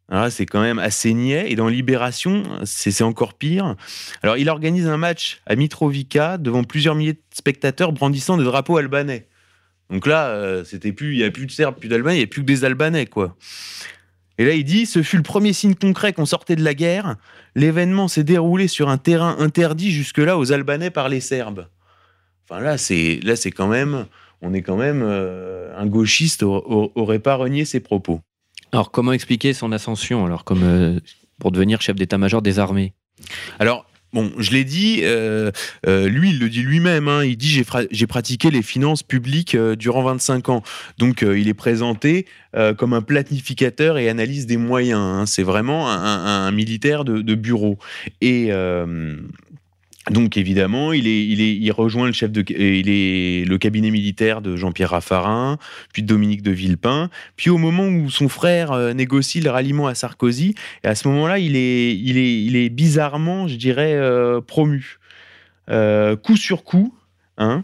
[0.09, 1.51] Alors c'est quand même assez niais.
[1.51, 3.75] Et dans Libération, c'est encore pire.
[4.23, 8.77] Alors, il organise un match à Mitrovica devant plusieurs milliers de spectateurs brandissant des drapeaux
[8.77, 9.27] albanais.
[9.89, 12.23] Donc là, euh, c'était plus, il n'y a plus de Serbes, plus d'Albanais, il n'y
[12.23, 13.37] a plus que des Albanais, quoi.
[14.37, 17.15] Et là, il dit, ce fut le premier signe concret qu'on sortait de la guerre.
[17.55, 21.67] L'événement s'est déroulé sur un terrain interdit jusque-là aux Albanais par les Serbes.
[22.49, 24.05] Enfin là, c'est là, c'est quand même,
[24.41, 28.21] on est quand même, euh, un gauchiste aurait pas renié ses propos.
[28.71, 30.99] Alors, comment expliquer son ascension alors comme euh,
[31.39, 32.93] pour devenir chef d'état-major des armées?
[33.59, 35.51] Alors, Bon, je l'ai dit, euh,
[35.85, 37.07] euh, lui, il le dit lui-même.
[37.09, 40.63] Hein, il dit j'ai pratiqué les finances publiques euh, durant 25 ans.
[40.97, 42.25] Donc, il est présenté
[42.77, 44.99] comme un planificateur et analyse des moyens.
[44.99, 45.25] Hein.
[45.27, 47.77] C'est vraiment un, militaire de, de, bureau.
[48.19, 48.49] Et
[50.09, 53.91] donc évidemment, il, est, il, est, il rejoint le chef de, il est le cabinet
[53.91, 55.57] militaire de Jean-Pierre Raffarin,
[55.93, 57.09] puis de Dominique de Villepin.
[57.35, 61.07] Puis au moment où son frère euh, négocie le ralliement à Sarkozy, et à ce
[61.07, 64.97] moment-là, il est, il est, il est bizarrement, je dirais, euh, promu,
[65.69, 66.93] euh, coup sur coup.
[67.39, 67.63] Hein,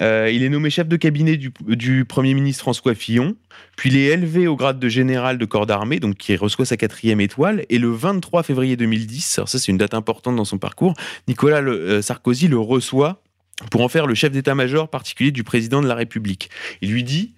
[0.00, 3.36] euh, il est nommé chef de cabinet du, Premier ministre François Fillon,
[3.76, 6.76] puis il est élevé au grade de général de corps d'armée, donc qui reçoit sa
[6.76, 7.64] quatrième étoile.
[7.68, 10.94] Et le 23 février 2010, alors ça c'est une date importante dans son parcours,
[11.28, 13.22] Nicolas euh, Sarkozy le reçoit
[13.70, 16.50] pour en faire le chef d'état-major particulier du président de la République.
[16.80, 17.34] Il lui dit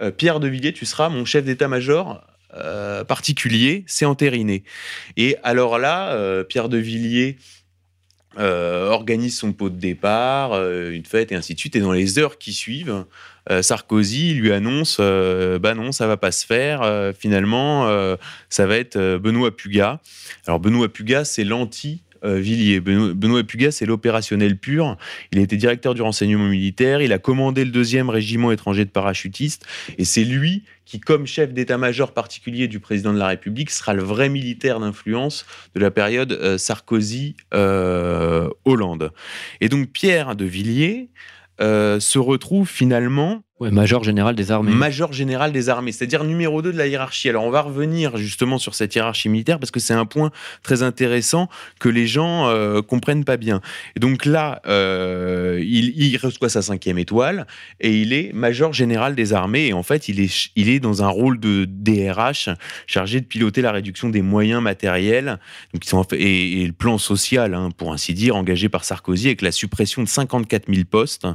[0.00, 2.24] euh, Pierre de Villiers, tu seras mon chef d'état-major
[3.06, 4.64] particulier, c'est entériné.
[5.16, 7.38] Et alors là, Pierre de Villiers
[8.40, 11.76] organise son pot de départ, euh, une fête et ainsi de suite.
[11.76, 13.04] Et dans les heures qui suivent,
[13.50, 17.12] euh, Sarkozy lui annonce bah non, ça va pas se faire.
[17.18, 17.88] finalement,
[18.48, 20.00] ça va être Benoît Puga.
[20.46, 22.80] Alors Benoît Puga, c'est l'anti Villiers.
[22.80, 24.96] Benoît Puga, c'est l'opérationnel pur.
[25.32, 27.00] Il a été directeur du renseignement militaire.
[27.00, 29.64] Il a commandé le deuxième régiment étranger de parachutistes.
[29.98, 34.02] Et c'est lui qui, comme chef d'état-major particulier du président de la République, sera le
[34.02, 39.02] vrai militaire d'influence de la période euh, Sarkozy-Hollande.
[39.02, 39.10] Euh,
[39.60, 41.10] et donc Pierre de Villiers
[41.60, 44.72] euh, se retrouve finalement major général des armées.
[44.72, 47.28] Major général des armées, c'est-à-dire numéro 2 de la hiérarchie.
[47.28, 50.30] Alors on va revenir justement sur cette hiérarchie militaire parce que c'est un point
[50.62, 51.48] très intéressant
[51.78, 53.60] que les gens euh, comprennent pas bien.
[53.96, 57.46] Et donc là, euh, il, reçoit sa cinquième étoile
[57.80, 59.68] et il est major général des armées.
[59.68, 62.48] Et en fait, il est, il dans un rôle de DRH
[62.86, 65.38] chargé de piloter la réduction des moyens matériels
[66.12, 70.08] et le plan social, hein, pour ainsi dire, engagé par Sarkozy avec la suppression de
[70.08, 71.26] 54 000 postes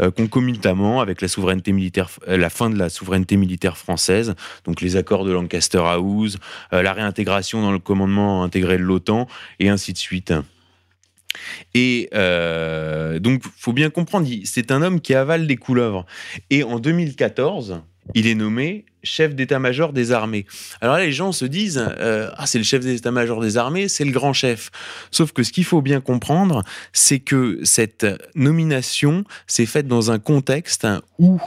[0.00, 4.34] euh, concomitamment avec la souveraineté militaire, euh, la fin de la souveraineté militaire française,
[4.64, 6.38] donc les accords de Lancaster House,
[6.72, 9.26] euh, la réintégration dans le commandement intégré de l'OTAN,
[9.58, 10.32] et ainsi de suite.
[11.74, 16.06] Et euh, donc, faut bien comprendre, c'est un homme qui avale des couleuvres.
[16.50, 17.82] Et en 2014,
[18.14, 20.46] il est nommé chef d'état-major des armées.
[20.80, 24.04] Alors là, les gens se disent euh, ah c'est le chef d'état-major des armées, c'est
[24.04, 24.70] le grand chef.
[25.10, 30.18] Sauf que ce qu'il faut bien comprendre, c'est que cette nomination s'est faite dans un
[30.18, 30.86] contexte
[31.18, 31.40] où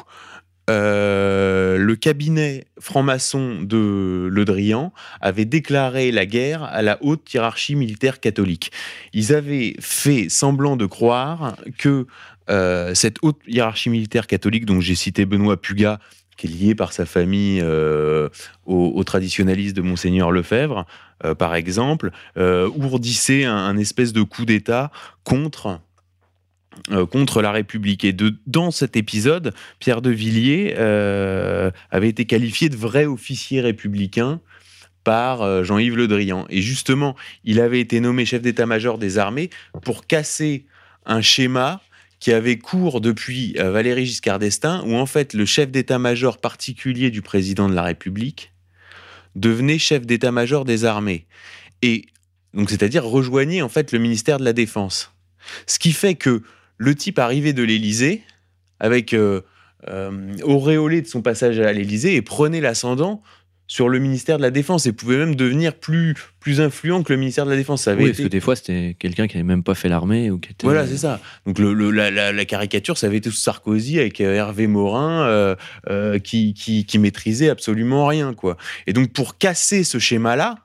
[0.70, 4.92] euh, le cabinet franc-maçon de Le Drian
[5.22, 8.72] avait déclaré la guerre à la haute hiérarchie militaire catholique.
[9.14, 12.06] Ils avaient fait semblant de croire que
[12.50, 16.00] euh, cette haute hiérarchie militaire catholique, dont j'ai cité Benoît Puga,
[16.38, 18.30] qui est lié par sa famille euh,
[18.66, 20.86] au, traditionnaliste de Monseigneur Lefebvre,
[21.26, 24.92] euh, par exemple, euh, ourdissait un, espèce de coup d'État
[25.24, 25.82] contre
[27.42, 28.06] la République.
[28.06, 28.16] Et
[28.46, 34.40] dans cet épisode, Pierre de Villiers avait été qualifié de vrai officier républicain
[35.04, 36.46] par Jean-Yves Le Drian.
[36.50, 37.16] Et justement,
[37.46, 39.50] il avait été nommé chef d'état-major des armées
[39.84, 40.66] pour casser
[41.06, 41.82] un schéma
[42.20, 47.12] qui avait cours depuis euh, Valéry Giscard d'Estaing, où en fait le chef d'état-major particulier
[47.12, 48.54] du président de la République
[49.36, 51.28] devenait chef d'état-major des armées.
[51.82, 52.06] Et
[52.54, 55.14] donc, c'est-à-dire rejoignait en fait le ministère de la Défense.
[55.68, 56.42] Ce qui fait que
[56.78, 58.24] le type arrivait de l'Élysée
[58.80, 59.42] avec euh,
[59.88, 63.22] euh, auréolé de son passage à l'Élysée et prenait l'ascendant
[63.68, 67.20] sur le ministère de la Défense et pouvait même devenir plus, plus influent que le
[67.20, 67.84] ministère de la Défense.
[67.84, 70.32] Ça avait oui, parce que des fois, c'était quelqu'un qui n'avait même pas fait l'armée.
[70.32, 70.66] ou qui était...
[70.66, 71.20] Voilà, c'est ça.
[71.46, 75.56] Donc le, la, caricature, ça avait été sous Sarkozy avec euh, Hervé Morin euh,
[75.90, 78.34] euh, qui, qui, qui, maîtrisait absolument rien.
[78.34, 78.58] quoi.
[78.88, 80.56] Et donc pour casser ce schéma-là,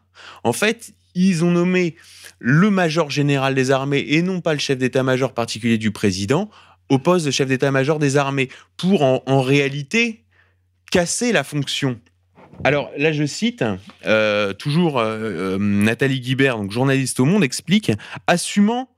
[0.45, 1.97] en fait, ils ont nommé
[2.39, 6.51] le major général des armées et non pas le chef d'état-major particulier du président
[6.89, 10.25] au poste de chef d'état-major des armées pour en, en réalité
[10.91, 11.99] casser la fonction
[12.65, 13.65] alors là, je cite
[14.07, 17.93] euh, toujours euh, euh, Nathalie Guibert, journaliste au Monde, explique
[18.27, 18.89] assumant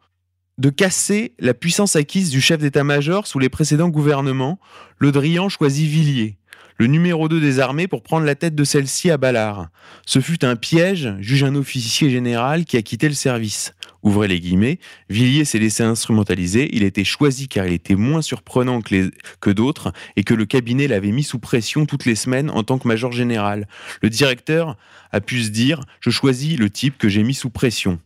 [0.58, 4.60] de casser la puissance acquise du chef d'état-major sous les précédents gouvernements,
[4.98, 6.36] Le Drian choisit Villiers,
[6.76, 9.68] le numéro 2 des armées, pour prendre la tête de celle-ci à Ballard.
[10.06, 13.72] Ce fut un piège, juge un officier général qui a quitté le service
[14.04, 18.22] ouvrez les guillemets, Villiers s'est laissé instrumentaliser, il a été choisi car il était moins
[18.22, 19.10] surprenant que,
[19.40, 22.78] que d'autres et que le cabinet l'avait mis sous pression toutes les semaines en tant
[22.78, 23.66] que major général.
[24.02, 24.76] Le directeur
[25.10, 27.98] a pu se dire, je choisis le type que j'ai mis sous pression.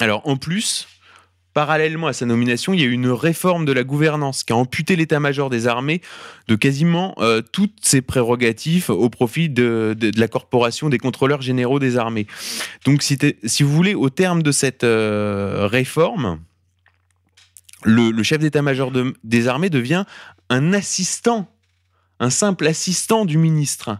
[0.00, 0.88] Alors en plus,
[1.56, 4.56] parallèlement à sa nomination, il y a eu une réforme de la gouvernance qui a
[4.56, 6.02] amputé l'état-major des armées
[6.48, 11.96] de quasiment euh, toutes ses prérogatives au profit de, la corporation des contrôleurs généraux des
[11.96, 12.26] armées.
[12.84, 16.40] Donc, si, vous voulez, au terme de cette euh, réforme,
[17.84, 18.92] le, chef d'état-major
[19.24, 20.04] des armées devient
[20.50, 21.50] un assistant,
[22.20, 23.96] un simple assistant du ministre.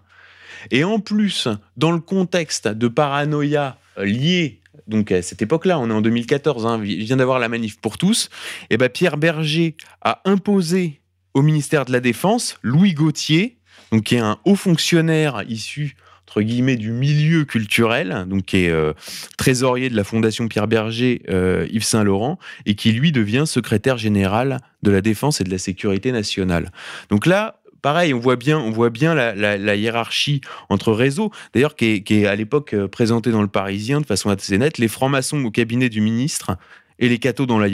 [0.71, 1.49] Et en plus,
[1.79, 6.81] dans le contexte de paranoïa lié donc à cette époque-là, on est en 2014, hein,
[6.85, 8.29] il vient d'avoir la manif pour tous,
[8.63, 11.01] et eh ben Pierre Berger a imposé
[11.35, 13.59] au ministère de la Défense Louis Gauthier,
[13.93, 15.97] donc qui est un haut fonctionnaire issu
[16.29, 18.93] entre du milieu culturel, donc qui est euh,
[19.39, 23.97] trésorier de la Fondation Pierre Berger euh, Yves Saint Laurent, et qui lui devient secrétaire
[23.97, 26.73] général de la Défense et de la Sécurité nationale.
[27.11, 32.03] Donc là, pareil, on voit bien, on voit bien la, hiérarchie entre réseaux, d'ailleurs qui,
[32.09, 34.79] est, à l'époque euh, présentée dans le Parisien de façon assez nette.
[34.79, 36.57] Les francs-maçons au cabinet du ministre
[36.99, 37.69] et les cathos dans la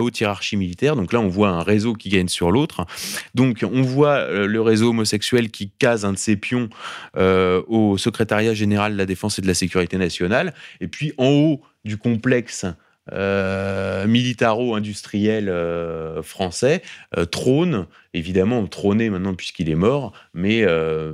[0.00, 0.96] haute, hiérarchie militaire.
[0.96, 2.86] Donc là, on voit un réseau qui gagne sur l'autre.
[3.34, 6.68] Donc on voit euh, le réseau homosexuel qui case un de ses pions
[7.16, 10.54] euh, au secrétariat général de la défense et de la sécurité nationale.
[10.80, 12.66] Et puis en haut du complexe
[13.10, 16.82] euh, militaro-industriel euh, français
[17.16, 20.64] euh, trône, évidemment trôné maintenant puisqu'il est mort, mais,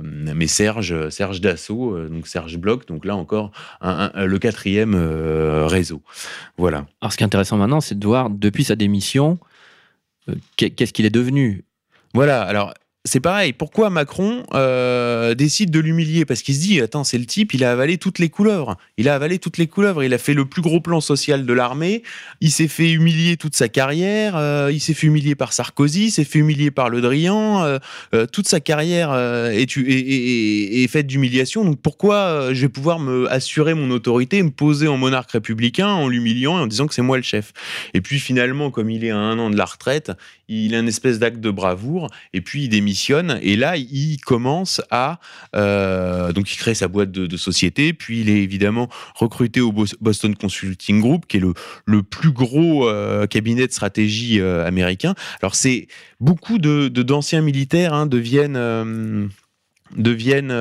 [0.03, 4.95] mais Serge, Serge Dassault, donc Serge Bloch, donc là encore le quatrième
[5.65, 6.01] réseau.
[6.57, 6.85] Voilà.
[7.01, 9.39] Alors ce qui est intéressant maintenant, c'est de voir depuis sa démission,
[10.57, 11.63] qu'est-ce qu'il est devenu?
[12.13, 12.73] Voilà, alors
[13.05, 13.53] c'est pareil.
[13.53, 16.25] Pourquoi Macron euh, décide de l'humilier?
[16.25, 18.75] Parce qu'il se dit attends, c'est le type, il a avalé toutes les couleuvres.
[18.97, 20.03] Il a avalé toutes les couleuvres.
[20.03, 22.03] Il a fait le plus gros plan social de l'armée.
[22.41, 24.35] Il s'est fait humilier toute sa carrière.
[24.35, 26.07] Euh, il s'est fait humilier par Sarkozy.
[26.07, 27.63] Il s'est fait humilier par Le Drian.
[27.63, 31.63] Euh, toute sa carrière est, est, faite d'humiliation.
[31.63, 36.09] Donc pourquoi je vais pouvoir me assurer mon autorité, me poser en monarque républicain en
[36.09, 37.53] l'humiliant et en disant que c'est moi le chef?
[37.93, 40.11] Et puis finalement, comme il est à un an de la retraite,
[40.49, 42.09] il a une espèce d'acte de bravoure.
[42.33, 45.19] Et puis il démissionne et là, il commence à
[45.55, 47.93] euh, donc il crée sa boîte de, société.
[47.93, 51.53] Puis il est évidemment recruté au Boston Consulting Group, qui est le,
[51.85, 55.13] le plus gros euh, cabinet de stratégie euh, américain.
[55.41, 55.87] Alors c'est
[56.19, 59.29] beaucoup de d'anciens militaires hein, deviennent
[59.95, 60.53] deviennent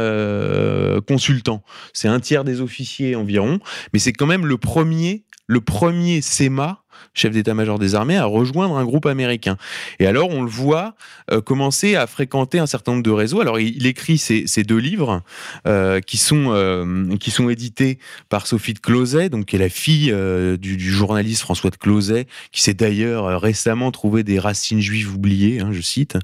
[1.07, 1.62] consultants.
[1.93, 3.59] C'est un tiers des officiers environ,
[3.93, 6.82] mais c'est quand même le premier, le premier SEMA
[7.18, 9.56] chef d'état-major des armées, à rejoindre un groupe américain.
[9.98, 10.94] Et alors, on le voit
[11.30, 13.40] euh, commencer à fréquenter un certain nombre de réseaux.
[13.40, 15.22] Alors, il, écrit ces, deux livres
[15.66, 17.98] euh, qui, sont, euh, qui sont édités
[18.28, 20.14] par Sophie de Closet, donc, qui est la fille
[20.58, 25.70] du, journaliste François de Closet, qui s'est d'ailleurs récemment trouvé des racines juives oubliées, hein,
[25.72, 26.16] je cite.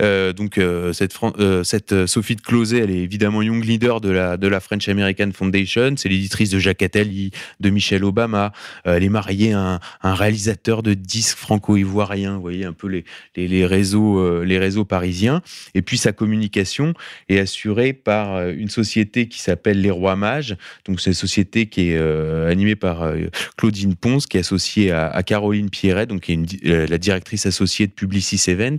[0.00, 0.60] donc,
[0.92, 5.94] cette, Sophie de Closet, elle est évidemment young leader de la, French American Foundation.
[5.96, 7.30] C'est l'éditrice de Jacques Attali,
[7.60, 8.52] de Michelle Obama.
[8.84, 10.37] elle est mariée à un réalisateur
[10.82, 13.04] de disques franco-ivoiriens, vous voyez un peu les,
[13.36, 15.42] les, réseaux, euh, les réseaux parisiens.
[15.74, 16.94] Et puis sa communication
[17.28, 20.56] est assurée par euh, une société qui s'appelle Les Rois Mages.
[20.86, 23.12] Donc c'est une société qui est euh, animée par
[23.56, 27.92] Claudine Ponce, qui est associée à, Caroline Pierret, donc qui est la directrice associée de
[27.92, 28.78] Publicis Event,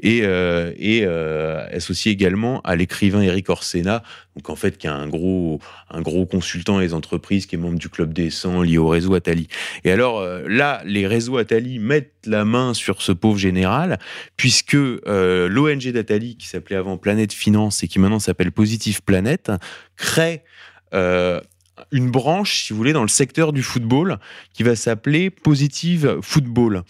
[0.00, 4.02] et, et associée également à l'écrivain Eric Orsena,
[4.36, 5.60] donc en fait qui est un gros,
[5.90, 9.14] un gros consultant des entreprises, qui est membre du club des 100 lié au réseau
[9.14, 9.48] Atali.
[9.84, 13.98] Et alors là, les réseaux Atali mettent la main sur ce pauvre général,
[14.36, 19.50] puisque euh, l'ONG d'Atali, qui s'appelait avant Planète Finance et qui maintenant s'appelle Positive Planète,
[19.96, 20.42] crée
[20.94, 21.40] euh,
[21.92, 24.18] une branche, si vous voulez, dans le secteur du football
[24.52, 26.82] qui va s'appeler Positive Football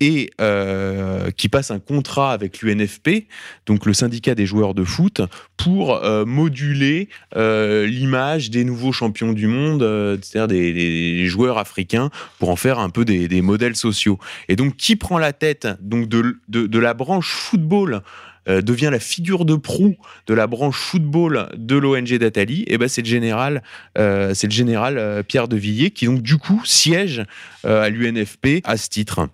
[0.00, 3.26] et euh, qui passe un contrat avec l'UNFP,
[3.66, 5.20] donc le syndicat des joueurs de foot,
[5.56, 9.82] pour euh, moduler euh, l'image des nouveaux champions du monde,
[10.22, 14.18] c'est-à-dire des, joueurs africains, pour en faire un peu des, modèles sociaux.
[14.48, 18.02] Et donc, qui prend la tête donc de, de la branche football
[18.48, 22.78] euh, devient la figure de proue de la branche football de l'ONG d'Atali, et eh
[22.78, 23.62] ben c'est le général,
[23.98, 27.24] euh, c'est le général euh, Pierre de Villiers qui donc du coup siège
[27.64, 29.28] à l'UNFP à ce titre.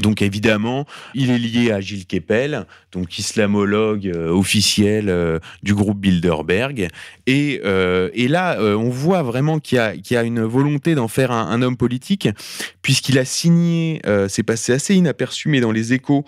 [0.00, 6.88] Donc évidemment, il est lié à Gilles Kepel, donc islamologue officiel du groupe Bilderberg.
[7.26, 7.60] Et,
[8.14, 11.60] et là, on voit vraiment qu'il y, y, a une volonté d'en faire un, un,
[11.60, 12.28] homme politique,
[12.80, 16.24] puisqu'il a signé, c'est passé assez inaperçu, mais dans les échos,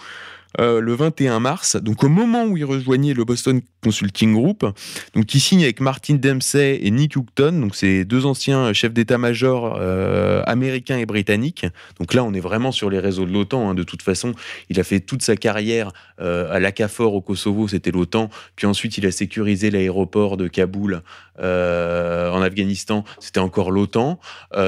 [0.61, 4.67] euh, le 21 mars, donc au moment où il rejoignait le Boston Consulting Group,
[5.15, 9.77] donc il signe avec Martin Dempsey et Nick Hookton, donc c'est deux anciens chefs d'état-major
[9.79, 11.67] euh, américains et britanniques.
[12.01, 13.71] Donc là, on est vraiment sur les réseaux de l'OTAN.
[13.71, 13.75] Hein.
[13.75, 14.33] De toute façon,
[14.71, 18.31] il a fait toute sa carrière euh, à l'ACAFOR au Kosovo, c'était l'OTAN.
[18.57, 21.03] Puis ensuite, il a sécurisé l'aéroport de Kaboul
[21.39, 24.19] en Afghanistan, c'était encore l'OTAN.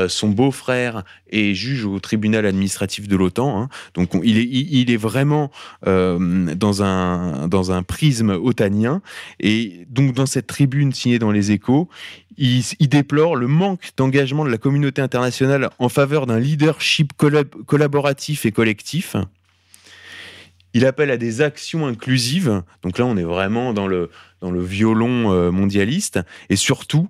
[0.08, 3.62] son beau-frère est juge au tribunal administratif de l'OTAN.
[3.62, 3.68] Hein.
[3.94, 5.50] Donc il, est, il, est, vraiment
[5.86, 9.02] euh, dans, un, dans un prisme otanien.
[9.40, 11.88] Et donc dans cette tribune signée dans les échos,
[12.38, 17.12] il, déplore le manque d'engagement de la communauté internationale en faveur d'un leadership
[17.66, 19.16] collaboratif et collectif.
[20.74, 22.62] Il appelle à des actions inclusives.
[22.82, 24.10] Donc là, on est vraiment dans le,
[24.40, 26.20] dans le violon euh, mondialiste.
[26.50, 27.08] Et surtout,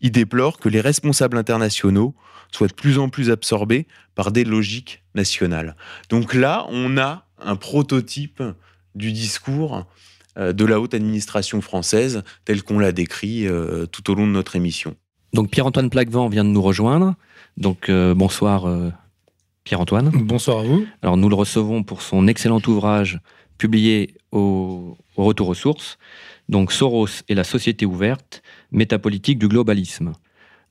[0.00, 2.14] il déplore que les responsables internationaux
[2.52, 5.76] soient de plus en plus absorbés par des logiques nationales.
[6.08, 8.42] Donc là, on a un prototype
[8.94, 9.86] du discours
[10.36, 14.32] euh, de la haute administration française tel qu'on l'a décrit euh, tout au long de
[14.32, 14.94] notre émission.
[15.32, 17.14] Donc Pierre-Antoine Plaquevent vient de nous rejoindre.
[17.56, 18.66] Donc euh, bonsoir
[19.64, 20.10] Pierre-Antoine.
[20.10, 20.84] Bonsoir à vous.
[21.02, 23.20] Alors nous le recevons pour son excellent ouvrage
[23.58, 25.98] publié au, au Retour aux sources.
[26.48, 28.42] Donc Soros et la société ouverte,
[28.72, 30.12] métapolitique du globalisme.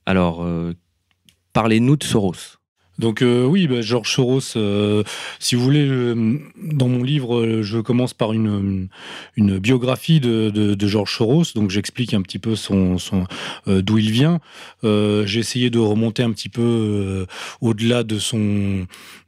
[0.06, 0.44] Alors,
[1.52, 2.59] parlez-nous de Soros.
[3.00, 5.02] Donc euh, oui, bah, Georges Soros, euh,
[5.38, 5.88] si vous voulez,
[6.62, 8.88] dans mon livre, je commence par une,
[9.36, 12.54] biographie de, de, Georges Soros, donc j'explique un petit peu
[13.66, 14.40] euh, d'où il vient.
[14.82, 17.26] J'ai essayé de remonter un petit peu
[17.60, 18.18] au-delà de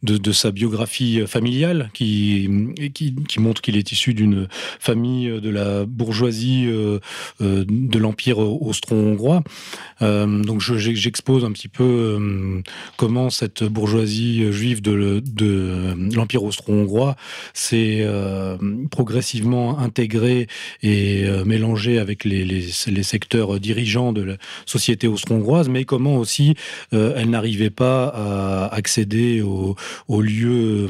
[0.02, 2.48] de, sa biographie familiale, qui
[3.38, 4.48] montre qu'il est issu d'une
[4.80, 9.42] famille de la bourgeoisie de l'empire austro-hongrois.
[10.00, 12.62] donc j'expose un petit peu
[12.96, 15.22] comment cette bourgeoisie juive de,
[16.14, 17.16] l'Empire austro-hongrois
[17.54, 18.56] s'est euh,
[18.90, 20.46] progressivement intégrée
[20.82, 22.62] et euh, mélangée avec les,
[23.02, 24.36] secteurs dirigeants de la
[24.66, 26.54] société austro-hongroise, mais comment aussi
[26.92, 29.76] euh, elle n'arrivait pas à accéder au,
[30.08, 30.88] au lieu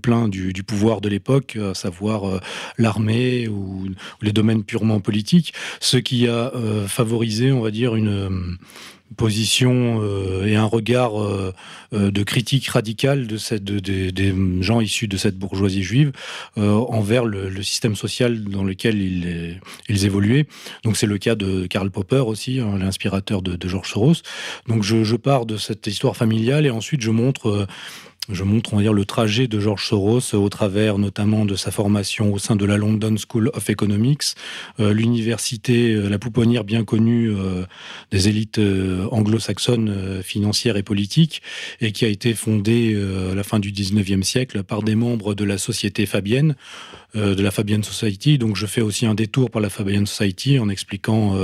[0.00, 2.40] plein du, pouvoir de l'époque, à savoir
[2.76, 3.86] l'armée ou,
[4.22, 6.52] les domaines purement politiques, ce qui a
[6.86, 8.58] favorisé, on va dire, une
[9.16, 11.52] position euh, et un regard euh,
[11.92, 16.12] euh, de critique radicale de cette, des gens issus de cette bourgeoisie juive
[16.56, 20.46] envers le, système social dans lequel ils, ils évoluaient.
[20.84, 24.14] Donc c'est le cas de Karl Popper aussi, hein, l'inspirateur de, de, George Soros.
[24.68, 27.66] Donc je, je, pars de cette histoire familiale et ensuite je montre
[28.28, 31.70] je montre, on va dire, le trajet de George Soros au travers notamment de sa
[31.70, 34.34] formation au sein de la London School of Economics,
[34.80, 37.64] euh, l'université, euh, la pouponnière bien connue euh,
[38.10, 38.60] des élites
[39.10, 41.42] anglo-saxonnes financières et politiques,
[41.80, 42.96] et qui a été fondée
[43.30, 46.56] à la fin du 19e siècle par des membres de la société fabienne,
[47.14, 48.38] de la Fabian Society.
[48.38, 51.36] Donc je fais aussi un détour par la Fabian Society en expliquant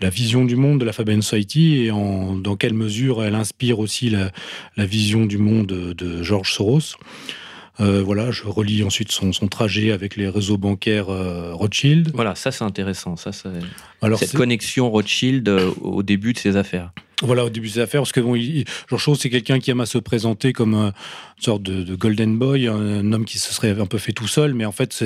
[0.00, 3.78] la vision du monde de la Fabian Society et en, dans quelle mesure elle inspire
[3.78, 4.30] aussi la,
[4.76, 6.96] la vision du monde de George Soros.
[7.80, 12.12] Euh, voilà, je relis ensuite son, son, trajet avec les réseaux bancaires euh, Rothschild.
[12.14, 13.16] Voilà, ça c'est intéressant.
[13.16, 13.30] Ça,
[14.00, 16.92] Alors, Cette connexion Rothschild euh, au début de ses affaires.
[17.22, 18.36] Voilà, au début de ses affaires, parce que bon,
[18.88, 20.92] George Soros, c'est quelqu'un qui aime à se présenter comme une
[21.38, 24.52] sorte de, de, golden boy, un homme qui se serait un peu fait tout seul,
[24.52, 25.04] mais en fait,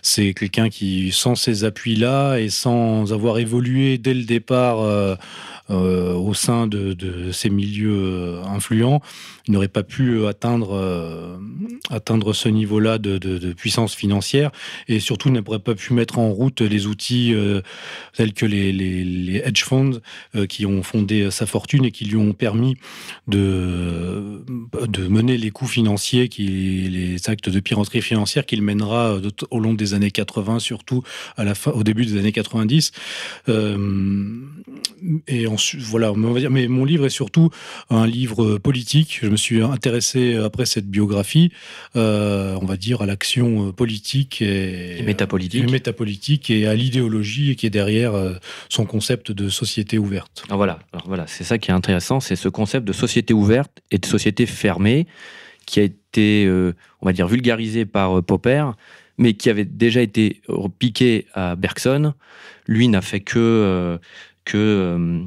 [0.00, 5.16] c'est quelqu'un qui, sans ces appuis-là et sans avoir évolué dès le départ euh,
[5.70, 9.00] au sein de, ces milieux euh, influents,
[9.46, 11.38] il n'aurait pas pu euh, atteindre,
[11.90, 14.50] atteindre ce niveau-là de, puissance financière
[14.88, 17.34] et surtout n'aurait pas pu mettre en route les outils
[18.14, 20.00] tels que les, hedge funds
[20.48, 22.76] qui ont fondé sa fortune et qui lui ont permis
[23.26, 24.42] de,
[24.88, 26.46] de mener les coûts financiers, qui,
[26.90, 29.18] les actes de piraterie financière qu'il mènera
[29.50, 31.02] au long des années 80, surtout
[31.36, 32.92] à la fin, au début des années 90.
[35.26, 35.46] et
[35.78, 37.50] voilà, mais mon livre est surtout
[37.88, 39.20] un livre politique.
[39.22, 41.52] Je me suis intéressé après cette biographie,
[41.96, 45.64] euh, on va dire, à l'action euh, politique et, métapolitique.
[45.64, 48.34] et métapolitique et à l'idéologie qui est derrière euh,
[48.68, 50.44] son concept de société ouverte.
[50.46, 53.80] Alors voilà, alors voilà, c'est ça qui est intéressant, c'est ce concept de société ouverte
[53.90, 55.06] et de société fermée
[55.66, 56.50] qui a été,
[57.00, 58.70] on va dire, vulgarisé par Popper,
[59.18, 60.40] mais qui avait déjà été
[60.80, 62.14] piqué à Bergson.
[62.66, 64.00] Lui n'a fait que
[64.44, 65.22] que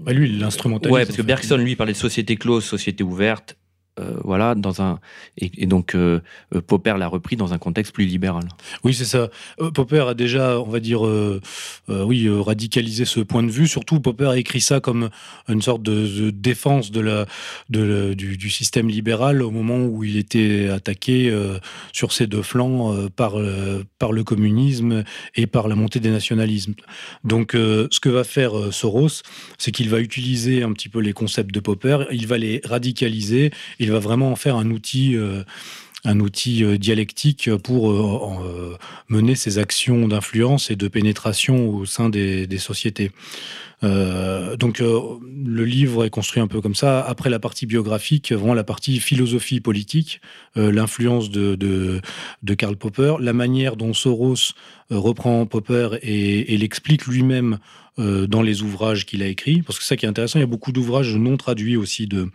[0.00, 0.94] bah lui, l'instrumentaliste.
[0.94, 3.56] Ouais, parce que Bergson, lui, parlait de société close, société ouverte.
[4.00, 4.98] Euh, voilà, dans un
[5.36, 6.20] et, donc euh,
[6.54, 8.44] euh, Popper l'a repris dans un contexte plus libéral.
[8.84, 9.28] Oui, c'est ça.
[9.74, 11.02] Popper a déjà, on va dire,
[11.88, 13.68] oui, radicalisé ce point de vue.
[13.68, 15.10] Surtout, Popper a écrit ça comme
[15.46, 17.26] une sorte de, défense de la,
[17.68, 21.34] de, du, système libéral au moment où il était attaqué
[21.92, 23.34] sur ses deux flancs par
[23.98, 26.74] par le communisme et par la montée des nationalismes.
[27.24, 29.22] Donc, ce que va faire Soros,
[29.58, 33.50] c'est qu'il va utiliser un petit peu les concepts de Popper, il va les radicaliser
[33.82, 35.42] il va vraiment en faire un outil euh,
[36.04, 38.76] un outil euh, dialectique pour euh,
[39.08, 43.10] mener ses actions d'influence et de pénétration au sein des, sociétés.
[43.82, 47.00] donc le livre est construit un peu comme ça.
[47.00, 50.20] Après la partie biographique, vraiment la partie philosophie politique,
[50.54, 54.54] l'influence de, de, Karl Popper, la manière dont Soros
[54.90, 57.58] reprend Popper et, et l'explique lui-même
[57.98, 59.62] dans les ouvrages qu'il a écrits.
[59.62, 62.30] Parce que ça qui est intéressant, il y a beaucoup d'ouvrages non traduits aussi de,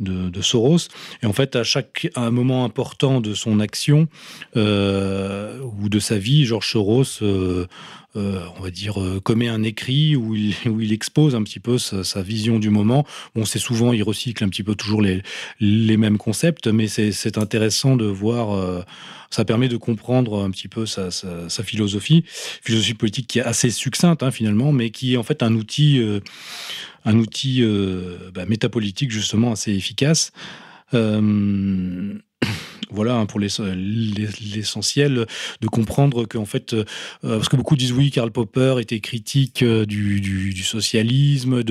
[0.00, 0.88] de, Soros.
[1.22, 4.08] Et en fait, à chaque un moment important de son action
[4.56, 7.66] euh, ou de sa vie, Georges Soros, euh,
[8.16, 11.78] euh, on va dire, commet un écrit où il, où il expose un petit peu
[11.78, 13.06] sa, vision du moment.
[13.34, 15.22] Bon, c'est souvent, il recycle un petit peu toujours les,
[15.60, 18.84] les mêmes concepts, mais c'est intéressant de voir
[19.30, 21.10] ça permet de comprendre un petit peu sa,
[21.64, 22.24] philosophie,
[22.62, 26.00] philosophie politique qui est assez succincte hein, finalement, mais qui est en fait un outil,
[27.04, 30.32] un outil euh, bah, métapolitique justement assez efficace.
[30.94, 32.18] Euh,
[32.94, 35.26] voilà hein, pour l'essentiel
[35.60, 36.84] de comprendre qu'en fait, euh,
[37.22, 41.62] parce que beaucoup disent oui, Karl Popper était critique euh, du, socialisme,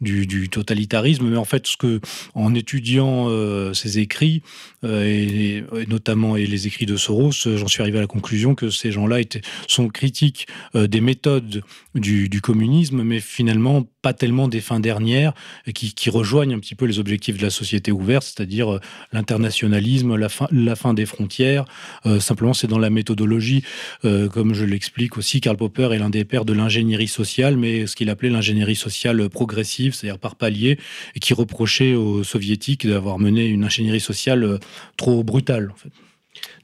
[0.00, 2.00] du, totalitarisme, mais en fait, ce que
[2.34, 4.42] en étudiant euh, ses écrits
[4.82, 8.92] et, notamment et les écrits de Soros, j'en suis arrivé à la conclusion que ces
[8.92, 9.18] gens-là
[9.66, 11.62] sont critiques des méthodes
[11.94, 15.34] du, communisme, mais finalement pas tellement des fins dernières,
[15.74, 18.80] qui, qui rejoignent un petit peu les objectifs de la société ouverte, c'est-à-dire
[19.12, 21.64] l'internationalisme, la fin, la fin des frontières.
[22.06, 23.62] Euh, simplement, c'est dans la méthodologie,
[24.04, 27.86] euh, comme je l'explique aussi, Karl Popper est l'un des pères de l'ingénierie sociale, mais
[27.86, 30.78] ce qu'il appelait l'ingénierie sociale progressive, c'est-à-dire par palier,
[31.14, 34.58] et qui reprochait aux soviétiques d'avoir mené une ingénierie sociale euh,
[34.96, 35.72] trop brutale.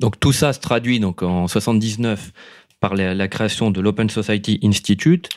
[0.01, 2.32] Donc tout ça se traduit donc en 79
[2.80, 5.30] par la, création de l'Open Society Institute,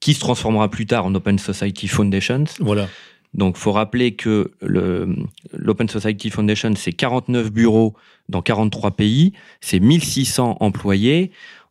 [0.00, 2.44] qui se transformera plus tard en Open Society Foundations.
[2.60, 2.88] Voilà.
[3.34, 7.94] Donc, faut rappeler que l'Open Society Foundation, c'est 49 bureaux
[8.28, 11.30] dans 43 pays, c'est 1600 employés.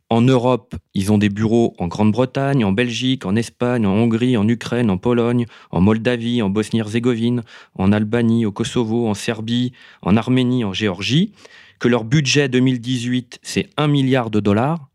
[0.09, 4.47] En Europe, ils ont des bureaux en Grande-Bretagne, en Belgique, en Espagne, en Hongrie, en
[4.47, 7.41] Ukraine, en Pologne, en Moldavie, en Bosnie-Herzégovine,
[7.75, 11.33] en Albanie, au Kosovo, en Serbie, en Arménie, en Géorgie.
[11.79, 14.87] Que leur budget 2018, c'est 1 milliard de dollars.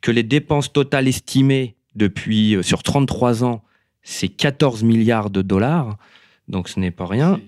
[0.00, 3.63] Que les dépenses totales estimées depuis euh, sur 33 ans,
[4.04, 5.96] c'est 14 milliards de dollars,
[6.48, 7.40] donc ce n'est pas rien.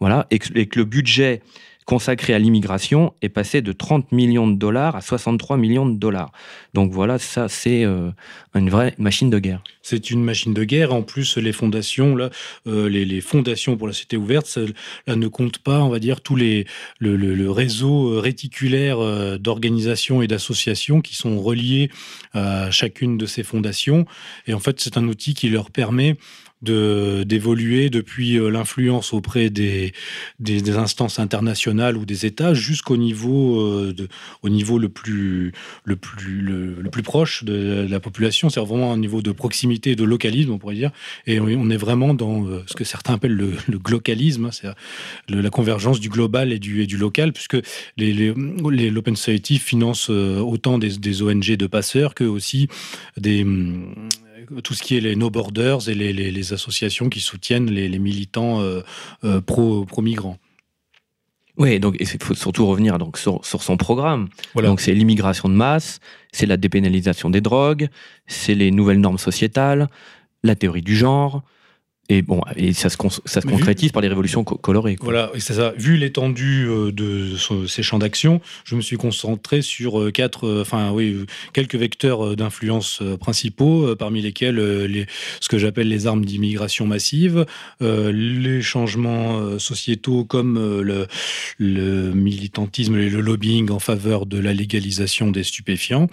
[0.00, 1.42] Voilà, et que, le budget
[1.90, 6.30] consacré à l'immigration est passé de 30 millions de dollars à 63 millions de dollars.
[6.72, 8.12] Donc voilà, ça c'est euh,
[8.54, 9.60] une vraie machine de guerre.
[9.82, 10.94] C'est une machine de guerre.
[10.94, 12.30] En plus, les fondations, là,
[12.68, 14.60] euh, les, fondations pour la cité ouverte, ça,
[15.08, 16.64] ne comptent pas, on va dire, tous les
[17.00, 18.98] le, réseau euh, réticulaire
[19.40, 21.90] d'organisations et d'associations qui sont reliés
[22.34, 24.06] à chacune de ces fondations.
[24.46, 26.16] Et en fait, c'est un outil qui leur permet
[26.62, 29.92] d'évoluer depuis euh, l'influence auprès des,
[30.40, 34.08] des, instances internationales ou des États jusqu'au niveau euh, de,
[34.42, 35.52] au niveau le plus
[35.84, 38.50] le plus le, plus proche de la population.
[38.50, 40.90] C'est vraiment un niveau de proximité de localisme on pourrait dire.
[41.26, 44.68] Et on est vraiment dans euh, ce que certains appellent le, le glocalisme hein, c'est
[45.28, 47.56] la convergence du global et du et du local puisque
[47.96, 52.68] les, les, l'Open Society finance autant des, des ONG de passeurs que aussi
[53.16, 53.44] des
[54.62, 58.82] tout ce qui est les No Borders et les, associations qui soutiennent les, militants euh,
[59.24, 60.38] euh, pro-migrants.
[61.56, 64.28] oui, donc il faut surtout revenir donc sur, son programme.
[64.54, 66.00] Donc c'est l'immigration de masse,
[66.32, 67.88] c'est la dépénalisation des drogues,
[68.26, 69.88] c'est les nouvelles normes sociétales,
[70.42, 71.42] la théorie du genre,
[72.10, 74.96] et bon, et ça se, ça se concrétise par les révolutions colorées.
[75.00, 75.72] Voilà, c'est ça.
[75.76, 77.36] Vu l'étendue euh, de
[77.68, 82.34] ces champs d'action, je me suis concentré sur euh, quatre, euh, enfin oui, quelques vecteurs
[82.34, 85.06] d'influence principaux, parmi lesquels les,
[85.40, 87.46] ce que j'appelle les armes d'immigration massive,
[87.80, 91.06] les changements sociétaux comme le,
[91.58, 96.08] le, militantisme et le lobbying en faveur de la légalisation des stupéfiants,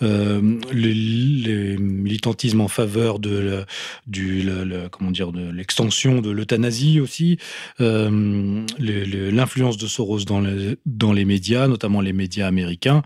[0.00, 3.66] le, militantisme en faveur de la,
[4.06, 4.48] du,
[4.90, 7.38] comment dire, l'extension de l'euthanasie aussi,
[7.78, 10.42] l'influence de Soros dans,
[10.86, 13.02] dans les médias, notamment les médias américains,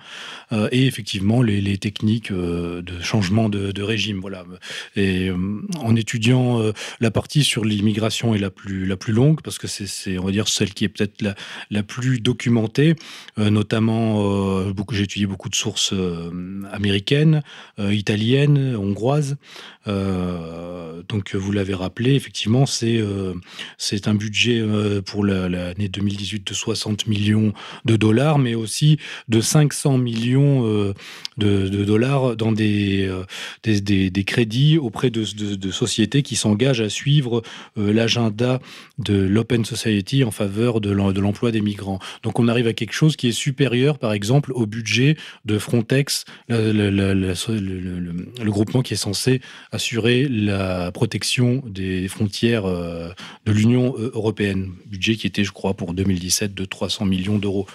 [0.71, 4.21] et effectivement les, techniques de changement de, régime.
[4.21, 4.45] Voilà.
[4.97, 5.31] Et
[5.81, 10.19] en étudiant la partie sur l'immigration est la plus la plus longue parce que c'est
[10.19, 11.35] on va dire celle qui est peut-être la,
[11.71, 12.97] la plus documentée,
[13.37, 15.95] notamment j'ai étudié beaucoup de sources
[16.73, 17.43] américaines,
[17.79, 19.37] italiennes, hongroises.
[19.89, 23.35] Euh, donc vous l'avez rappelé, effectivement, c'est euh,
[23.79, 27.53] c'est un budget euh, pour l'année 2018 de 60 millions
[27.85, 28.99] de dollars, mais aussi
[29.29, 30.65] de 500 millions
[31.37, 33.11] de, dollars dans des,
[33.65, 35.25] des, crédits auprès de,
[35.71, 37.43] sociétés qui s'engagent à suivre
[37.77, 38.61] l'agenda
[38.99, 41.99] de l'Open Society en faveur de l'emploi des migrants.
[42.23, 46.25] Donc on arrive à quelque chose qui est supérieur, par exemple, au budget de Frontex,
[46.49, 49.41] le, le groupement qui est censé
[49.73, 53.11] assurer la protection des frontières euh,
[53.45, 54.73] de l'Union euh, européenne.
[54.87, 57.67] Budget qui était, je crois, pour 2017 de 300 millions d'euros.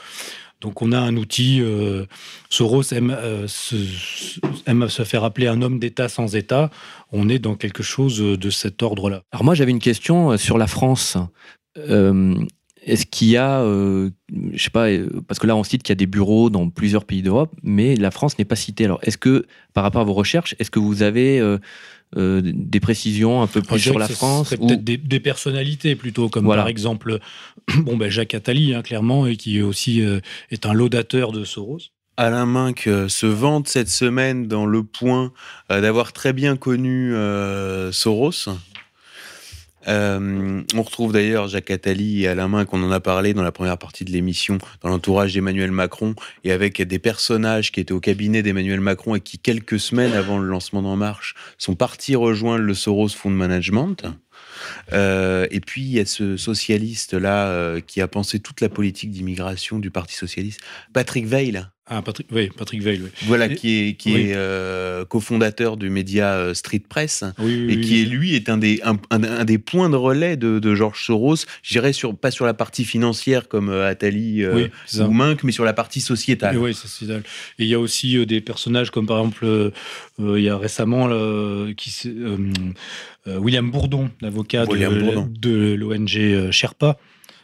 [0.62, 1.60] Donc on a un outil.
[1.62, 2.06] Euh,
[2.50, 3.18] Soros aime,
[3.48, 6.70] se, faire appeler un homme d'État sans État.
[7.12, 9.24] On est dans quelque chose de cet ordre-là.
[9.32, 11.18] Alors moi j'avais une question sur la France.
[12.84, 14.12] Est-ce qu'il y a, je
[14.56, 14.88] sais pas,
[15.28, 17.96] parce que là on cite qu'il y a des bureaux dans plusieurs pays d'Europe, mais
[17.96, 18.86] la France n'est pas citée.
[18.86, 21.42] Alors est-ce que, par rapport à vos recherches, est-ce que vous avez
[22.18, 26.68] euh, des précisions un peu plus sur la France Peut-être des, personnalités plutôt, comme par
[26.68, 27.20] exemple
[27.78, 30.20] bon, ben Jacques Attali, hein, clairement, et qui aussi euh,
[30.50, 31.80] est un laudateur de Soros.
[32.18, 35.32] Alain Minck euh, se vante cette semaine dans Le Point
[35.70, 37.14] d'avoir très bien connu
[37.92, 38.50] Soros.
[39.88, 43.52] Euh, on retrouve d'ailleurs Jacques Attali et Alain Main, qu'on en a parlé dans la
[43.52, 48.00] première partie de l'émission, dans l'entourage d'Emmanuel Macron, et avec des personnages qui étaient au
[48.00, 52.64] cabinet d'Emmanuel Macron et qui, quelques semaines avant le lancement d'En Marche, sont partis rejoindre
[52.64, 54.06] le Soros Fund Management.
[54.94, 59.12] Euh, et puis, il y a ce socialiste-là euh, qui a pensé toute la politique
[59.12, 60.62] d'immigration du Parti socialiste,
[60.94, 61.64] Patrick Veil.
[61.94, 63.02] Ah, Patrick, oui, Patrick Veil.
[63.24, 68.06] Voilà, qui est, qui est euh, cofondateur du média euh, Street Press et qui est
[68.06, 71.36] lui est un des, un, des points de relais de, de Georges Soros.
[71.64, 75.66] Je dirais sur, pas sur la partie financière comme euh, Attali ou Mink, mais sur
[75.66, 76.58] la partie sociétale.
[76.58, 77.24] Oui, sociétale.
[77.60, 79.74] Et il y a aussi des personnages comme par exemple,
[80.18, 81.10] il y a récemment
[81.76, 81.92] qui,
[83.28, 86.98] William Bourdon, l'avocat de, de l'ONG Sherpa.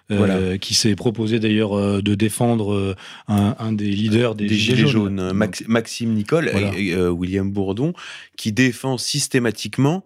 [0.10, 2.96] Euh, qui s'est proposé d'ailleurs euh, de défendre euh,
[3.28, 7.94] un, des leaders des, Gilets, jaunes, Maxime Nicole et, William Bourdon,
[8.38, 10.06] qui défend systématiquement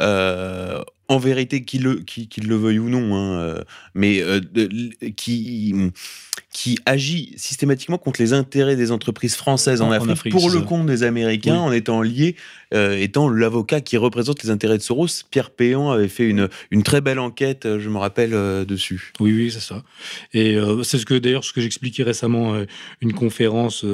[0.00, 2.02] en vérité, qu'il le,
[2.42, 3.60] le veuille ou non, hein,
[3.94, 4.20] mais
[5.16, 5.74] qui,
[6.52, 11.04] qui agit systématiquement contre les intérêts des entreprises françaises en, Afrique, pour le compte des
[11.04, 12.34] Américains en étant lié,
[12.74, 15.06] euh, étant l'avocat qui représente les intérêts de Soros.
[15.30, 19.12] Pierre Péan avait fait une, une très belle enquête, euh, je me rappelle, euh, dessus.
[19.20, 19.82] Oui, oui, c'est ça.
[20.34, 22.56] Et c'est ce que d'ailleurs ce que j'expliquais récemment
[23.00, 23.84] une conférence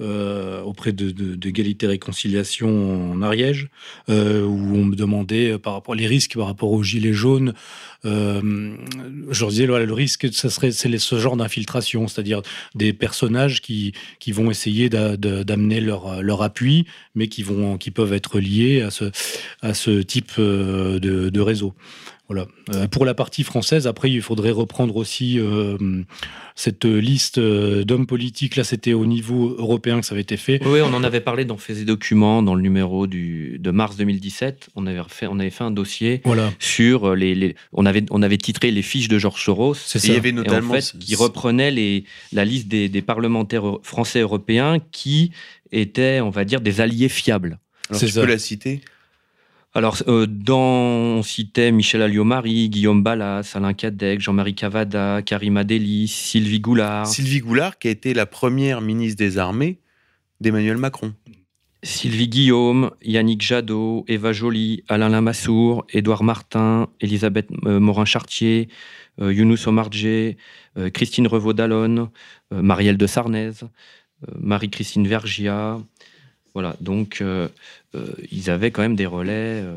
[0.00, 3.68] auprès de, d'égalité réconciliation en Ariège,
[4.08, 7.54] où on me demandait par rapport les risques par rapport aux gilets jaunes.
[8.04, 12.42] je leur disais, le risque, ça serait c'est ce genre d'infiltration c'est-à-dire
[12.74, 18.01] des personnages qui, qui vont essayer d'amener leur, leur appui, mais qui, vont, qui peuvent
[18.10, 19.10] être liés à ce,
[19.62, 21.74] à ce type euh, de, de réseau.
[22.28, 22.46] Voilà.
[22.72, 25.76] Euh, pour la partie française, après, il faudrait reprendre aussi euh,
[26.54, 28.56] cette liste d'hommes politiques.
[28.56, 30.60] Là, c'était au niveau européen que ça avait été fait.
[30.64, 33.96] Oui, on en avait parlé dans Faits et Documents, dans le numéro du, de mars
[33.96, 34.70] 2017.
[34.76, 36.22] On avait fait, on avait fait un dossier
[36.58, 39.74] sur les, on, avait, on avait titré Les fiches de Georges Soros.
[39.74, 40.08] C'est ça.
[40.08, 40.74] Il y avait notamment.
[41.00, 45.32] qui reprenait les, la liste des, des parlementaires français européens qui
[45.72, 47.58] étaient, on va dire, des alliés fiables.
[47.96, 48.80] Alors, tu peux la citer?
[49.74, 50.58] Alors, euh, dans,
[51.18, 57.06] on citait Michel Alliot-Marie, Guillaume Ballas, Alain Cadec, Jean-Marie Cavada, Karim Adeli, Sylvie Goulard.
[57.06, 59.78] Sylvie Goulard, qui a été la première ministre des Armées
[60.40, 61.14] d'Emmanuel Macron.
[61.84, 68.68] Sylvie Guillaume, Yannick Jadot, Eva Joly, Alain Lamassoure, Édouard Martin, Elisabeth euh, Morin-Chartier,
[69.20, 70.36] euh, Younous Omarjé,
[70.78, 72.10] euh, Christine Revaud-Dallon,
[72.50, 73.52] Marielle de Sarnez,
[74.38, 75.78] Marie-Christine Vergia,
[76.54, 77.48] voilà, donc euh,
[77.94, 79.76] euh, ils avaient quand même des relais euh,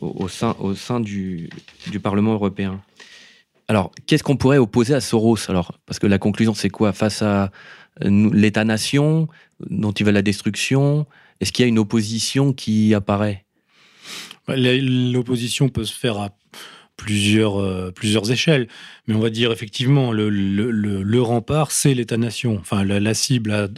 [0.00, 1.50] au, sein, au sein du,
[1.90, 2.80] du, Parlement européen.
[3.68, 5.78] Alors, qu'est-ce qu'on pourrait opposer à Soros alors?
[5.86, 6.92] Parce que la conclusion, c'est quoi?
[6.92, 7.50] Face à
[8.00, 9.28] l'État-nation,
[9.60, 11.06] dont il veut la destruction,
[11.40, 13.44] est-ce qu'il y a une opposition qui apparaît?
[14.48, 16.30] L'opposition peut se faire à
[17.02, 18.68] plusieurs, euh, plusieurs échelles.
[19.06, 22.58] Mais on va dire effectivement, le, le, rempart, c'est l'État-nation.
[22.60, 23.68] Enfin, la, cible à,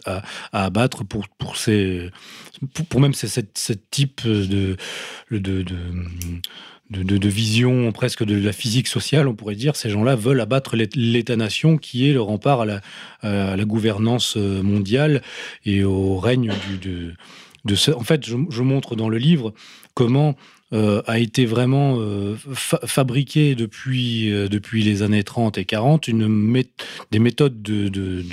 [0.53, 2.11] à, abattre pour, pour, ces,
[2.89, 4.77] pour, même ce type de,
[5.31, 5.65] de, de
[6.91, 9.75] de, vision presque de la physique sociale, on pourrait dire.
[9.75, 12.81] Ces gens-là veulent abattre l'État-nation qui est le rempart à la,
[13.23, 15.23] à la, gouvernance mondiale
[15.65, 17.15] et au règne du, de,
[17.65, 17.91] de ce...
[17.91, 19.55] En fait, je montre dans le livre
[19.95, 20.37] comment
[20.73, 26.65] euh, a été vraiment euh, fabriqué depuis, euh, depuis les années 30 et 40 une
[27.11, 28.25] des méthodes de, de,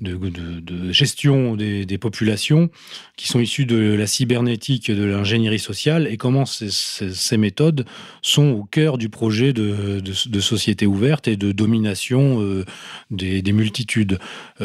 [0.00, 2.68] de, gestion des, populations
[3.16, 7.86] qui sont issues de la cybernétique, de l'ingénierie sociale, et comment ces, méthodes
[8.22, 10.02] sont au cœur du projet de,
[10.40, 12.64] société ouverte et de domination
[13.12, 14.18] des, multitudes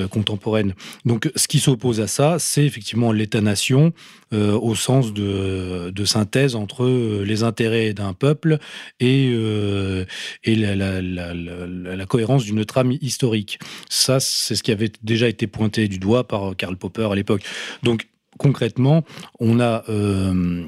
[0.10, 0.74] contemporaines.
[1.06, 3.94] Donc ce qui s'oppose à ça, c'est effectivement l'État-nation
[4.34, 8.60] au sens de, synthèse entre euh, les intérêts d'un peuple
[9.00, 10.06] et, euh,
[10.44, 13.60] et la, la, cohérence d'une trame historique.
[13.90, 17.44] Ça, c'est ce qui avait déjà été pointé du doigt par Karl Popper à l'époque.
[17.84, 18.08] Donc,
[18.38, 19.04] concrètement,
[19.40, 20.64] on a, euh,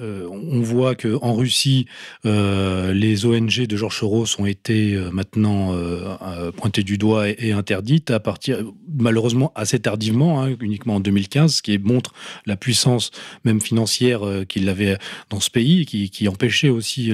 [0.00, 1.86] euh, on voit que en Russie,
[2.26, 5.74] euh, les ONG de Georges Soros ont été maintenant
[6.56, 8.58] pointées du doigt et, interdites à partir,
[8.98, 12.12] malheureusement assez tardivement, hein, uniquement en 2015, ce qui montre
[12.46, 13.10] la puissance
[13.44, 14.98] même financière qu'il avait
[15.30, 17.12] dans ce pays, qui, qui empêchait aussi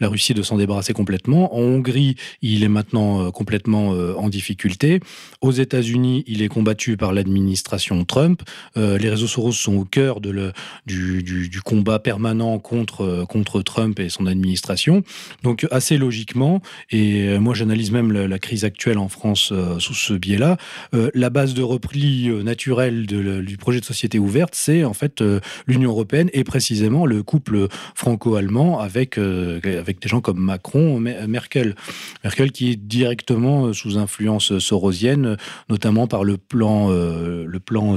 [0.00, 1.54] la Russie de s'en débarrasser complètement.
[1.54, 5.00] En Hongrie, il est maintenant complètement en difficulté.
[5.40, 8.42] Aux États-Unis, il est combattu par l'administration Trump.
[8.76, 14.08] Euh, les réseaux Soros sont au cœur du, combat permanent contre, euh, contre Trump et
[14.08, 15.02] son administration.
[15.42, 16.60] Donc assez logiquement,
[16.90, 20.56] et euh, moi j'analyse même la, crise actuelle en France sous ce biais-là,
[20.92, 25.22] la base de repli naturel de, du projet de société ouverte, c'est en fait
[25.68, 31.76] l'Union européenne et précisément le couple franco-allemand avec, des gens comme Macron, Merkel.
[32.24, 35.36] Merkel qui est directement sous influence sorosienne,
[35.68, 36.90] notamment par le plan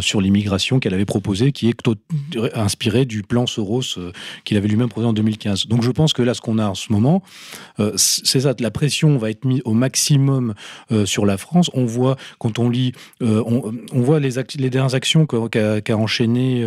[0.01, 1.75] sur l'immigration qu'elle avait proposé, qui est
[2.53, 4.11] inspiré du plan Soros euh,
[4.43, 5.67] qu'il avait lui-même proposé en 2015.
[5.67, 7.21] Donc je pense que là, ce qu'on a en ce moment,
[7.79, 10.53] euh, c'est ça, la pression va être mise au maximum
[10.91, 11.69] euh, sur la France.
[11.73, 14.31] On voit, quand on lit, on, voit les,
[14.69, 16.65] dernières actions qu'a enchaîné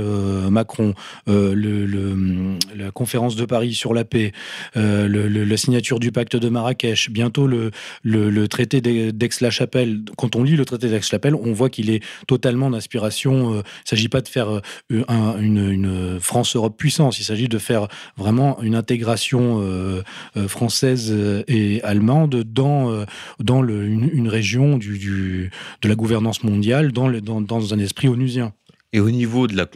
[0.51, 0.95] Macron,
[1.27, 4.33] la conférence de Paris sur la paix,
[4.75, 10.03] la signature du pacte de Marrakech, bientôt le traité d'Aix-la-Chapelle.
[10.17, 14.09] Quand on lit le traité d'Aix-la-Chapelle, on voit qu'il est totalement d'inspiration il ne s'agit
[14.09, 14.61] pas de faire euh,
[14.91, 20.03] une, France-Europe puissance, il s'agit de faire vraiment une intégration euh,
[20.37, 21.15] euh, française
[21.47, 23.05] et allemande dans,
[23.41, 25.51] dans une, région du,
[25.83, 27.11] de la gouvernance mondiale, dans,
[27.41, 28.53] dans, un esprit onusien.
[28.93, 29.67] Et au niveau de la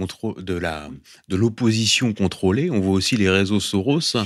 [1.29, 4.17] de l'opposition contrôlée, on voit aussi les réseaux Soros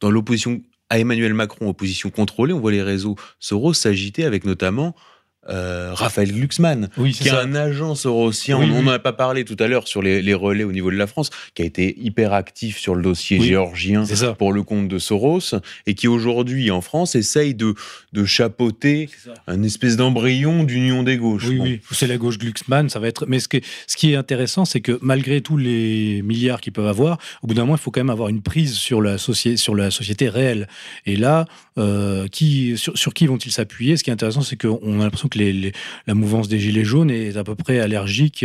[0.00, 4.94] dans l'opposition à Emmanuel Macron, opposition contrôlée, on voit les réseaux Soros s'agiter avec notamment
[5.48, 9.66] euh, Raphaël Glucksmann, qui est un agent sorosien, on n'en a pas parlé tout à
[9.66, 12.94] l'heure sur les, relais au niveau de la France, qui a été hyper actif sur
[12.94, 14.04] le dossier géorgien
[14.38, 15.54] pour le compte de Soros,
[15.86, 17.74] et qui aujourd'hui en France essaye de,
[18.12, 19.08] de chapeauter
[19.46, 21.46] un espèce d'embryon d'union des gauches.
[21.48, 23.26] Oui, oui, c'est la gauche Glucksmann, ça va être.
[23.26, 26.86] Mais ce, que, ce qui est intéressant, c'est que malgré tous les milliards qu'ils peuvent
[26.86, 29.56] avoir, au bout d'un moment, il faut quand même avoir une prise sur la, société,
[29.56, 30.68] sur la société réelle.
[31.06, 31.46] Et là,
[31.78, 33.96] euh, qui, sur, sur qui vont-ils s'appuyer?
[33.96, 37.36] Ce qui est intéressant, c'est qu'on a l'impression que la mouvance des Gilets jaunes est
[37.36, 38.44] à peu près allergique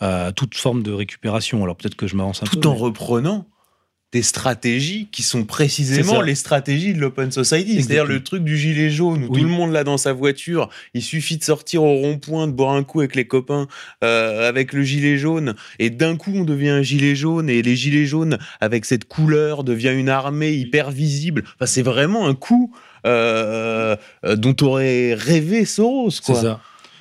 [0.00, 1.62] à toute forme de récupération.
[1.62, 2.60] Alors peut-être que je m'avance un Tout peu.
[2.60, 3.46] Tout en reprenant
[4.10, 7.74] des stratégies qui sont précisément les stratégies de l'open society.
[7.74, 10.70] C'est-à-dire le truc du gilet jaune où tout le monde l'a dans sa voiture.
[10.94, 13.68] Il suffit de sortir au rond-point, de boire un coup avec les copains,
[14.02, 15.54] euh, avec le gilet jaune.
[15.78, 17.50] Et d'un coup, on devient un gilet jaune.
[17.50, 21.44] Et les gilets jaunes, avec cette couleur, devient une armée hyper visible.
[21.56, 22.72] Enfin, c'est vraiment un coup
[23.08, 26.10] euh, euh, dont aurait rêvé Soros.
[26.10, 26.60] C'est ça.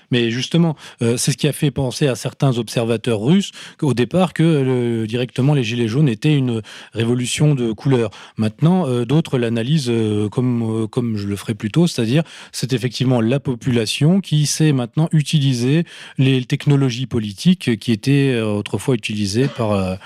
[0.10, 3.52] Mais justement, euh, c'est ce qui a fait penser à certains observateurs russes
[3.82, 6.62] au départ que directement les gilets jaunes étaient une
[6.94, 8.10] révolution de couleur.
[8.38, 9.92] Maintenant, d'autres l'analysent
[10.32, 12.24] comme comme je le ferai plus tôt, c'est-à-dire
[12.54, 15.84] c'est effectivement la population qui sait maintenant utiliser
[16.18, 19.98] les technologies politiques qui étaient autrefois utilisées par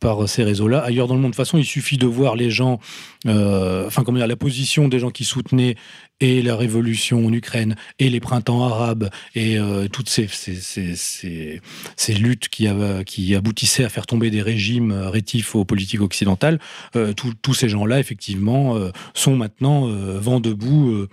[0.00, 0.78] par ces réseaux-là.
[0.80, 2.80] Ailleurs dans le monde, de toute façon, il suffit de voir les gens,
[3.26, 5.76] euh, enfin, comment la position des gens qui soutenaient
[6.20, 11.60] et la révolution en Ukraine et les printemps arabes et euh, toutes ces, ces, ces,
[11.96, 12.68] ces, luttes qui,
[13.06, 16.60] qui aboutissaient à faire tomber des régimes rétifs aux politiques occidentales,
[16.96, 21.06] euh, tous ces gens-là, effectivement, euh, sont maintenant vent debout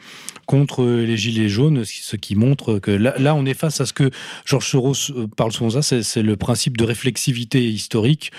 [0.46, 3.94] contre les gilets jaunes, ce qui montre que là, là, on est face à ce
[3.94, 4.12] que
[4.46, 8.32] Georges Soros parle souvent c'est le principe de réflexivité historique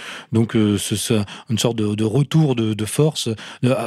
[0.79, 1.15] c'est
[1.51, 3.29] une sorte de, retour de, force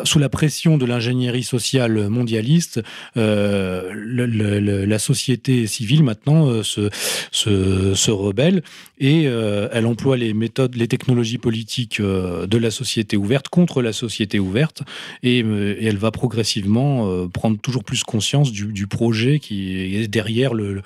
[0.03, 2.82] sous la pression de l'ingénierie sociale mondialiste.
[3.15, 8.64] la société civile maintenant se, rebelle
[8.99, 14.40] et elle emploie les méthodes, les technologies politiques de la société ouverte contre la société
[14.40, 14.84] ouverte
[15.23, 20.82] et, elle va progressivement prendre toujours plus conscience du, projet qui est derrière le,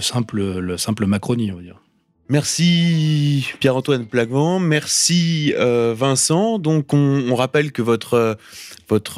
[0.00, 1.76] simple, le simple Macronie, on va dire.
[2.28, 6.58] Merci Pierre-Antoine Plaguevent, merci euh, Vincent.
[6.58, 8.36] Donc on, rappelle que votre,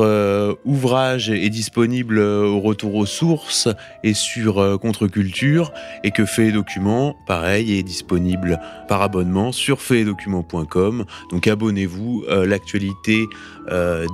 [0.00, 3.68] euh, ouvrage est disponible au retour aux sources
[4.04, 5.72] et sur euh, Contre-Culture
[6.04, 11.06] et que Fait Document, pareil, est disponible par abonnement sur faitdocuments.com.
[11.30, 13.24] Donc abonnez-vous, l'actualité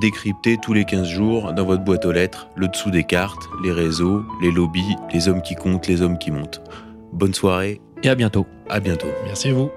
[0.01, 3.73] décryptée tous les 15 jours dans votre boîte aux lettres, le dessous des cartes, les
[3.73, 6.61] réseaux, les lobbies, les hommes qui comptent, les hommes qui montent.
[7.13, 8.47] Bonne soirée et à bientôt.
[8.69, 9.09] À bientôt.
[9.27, 9.71] Merci à vous.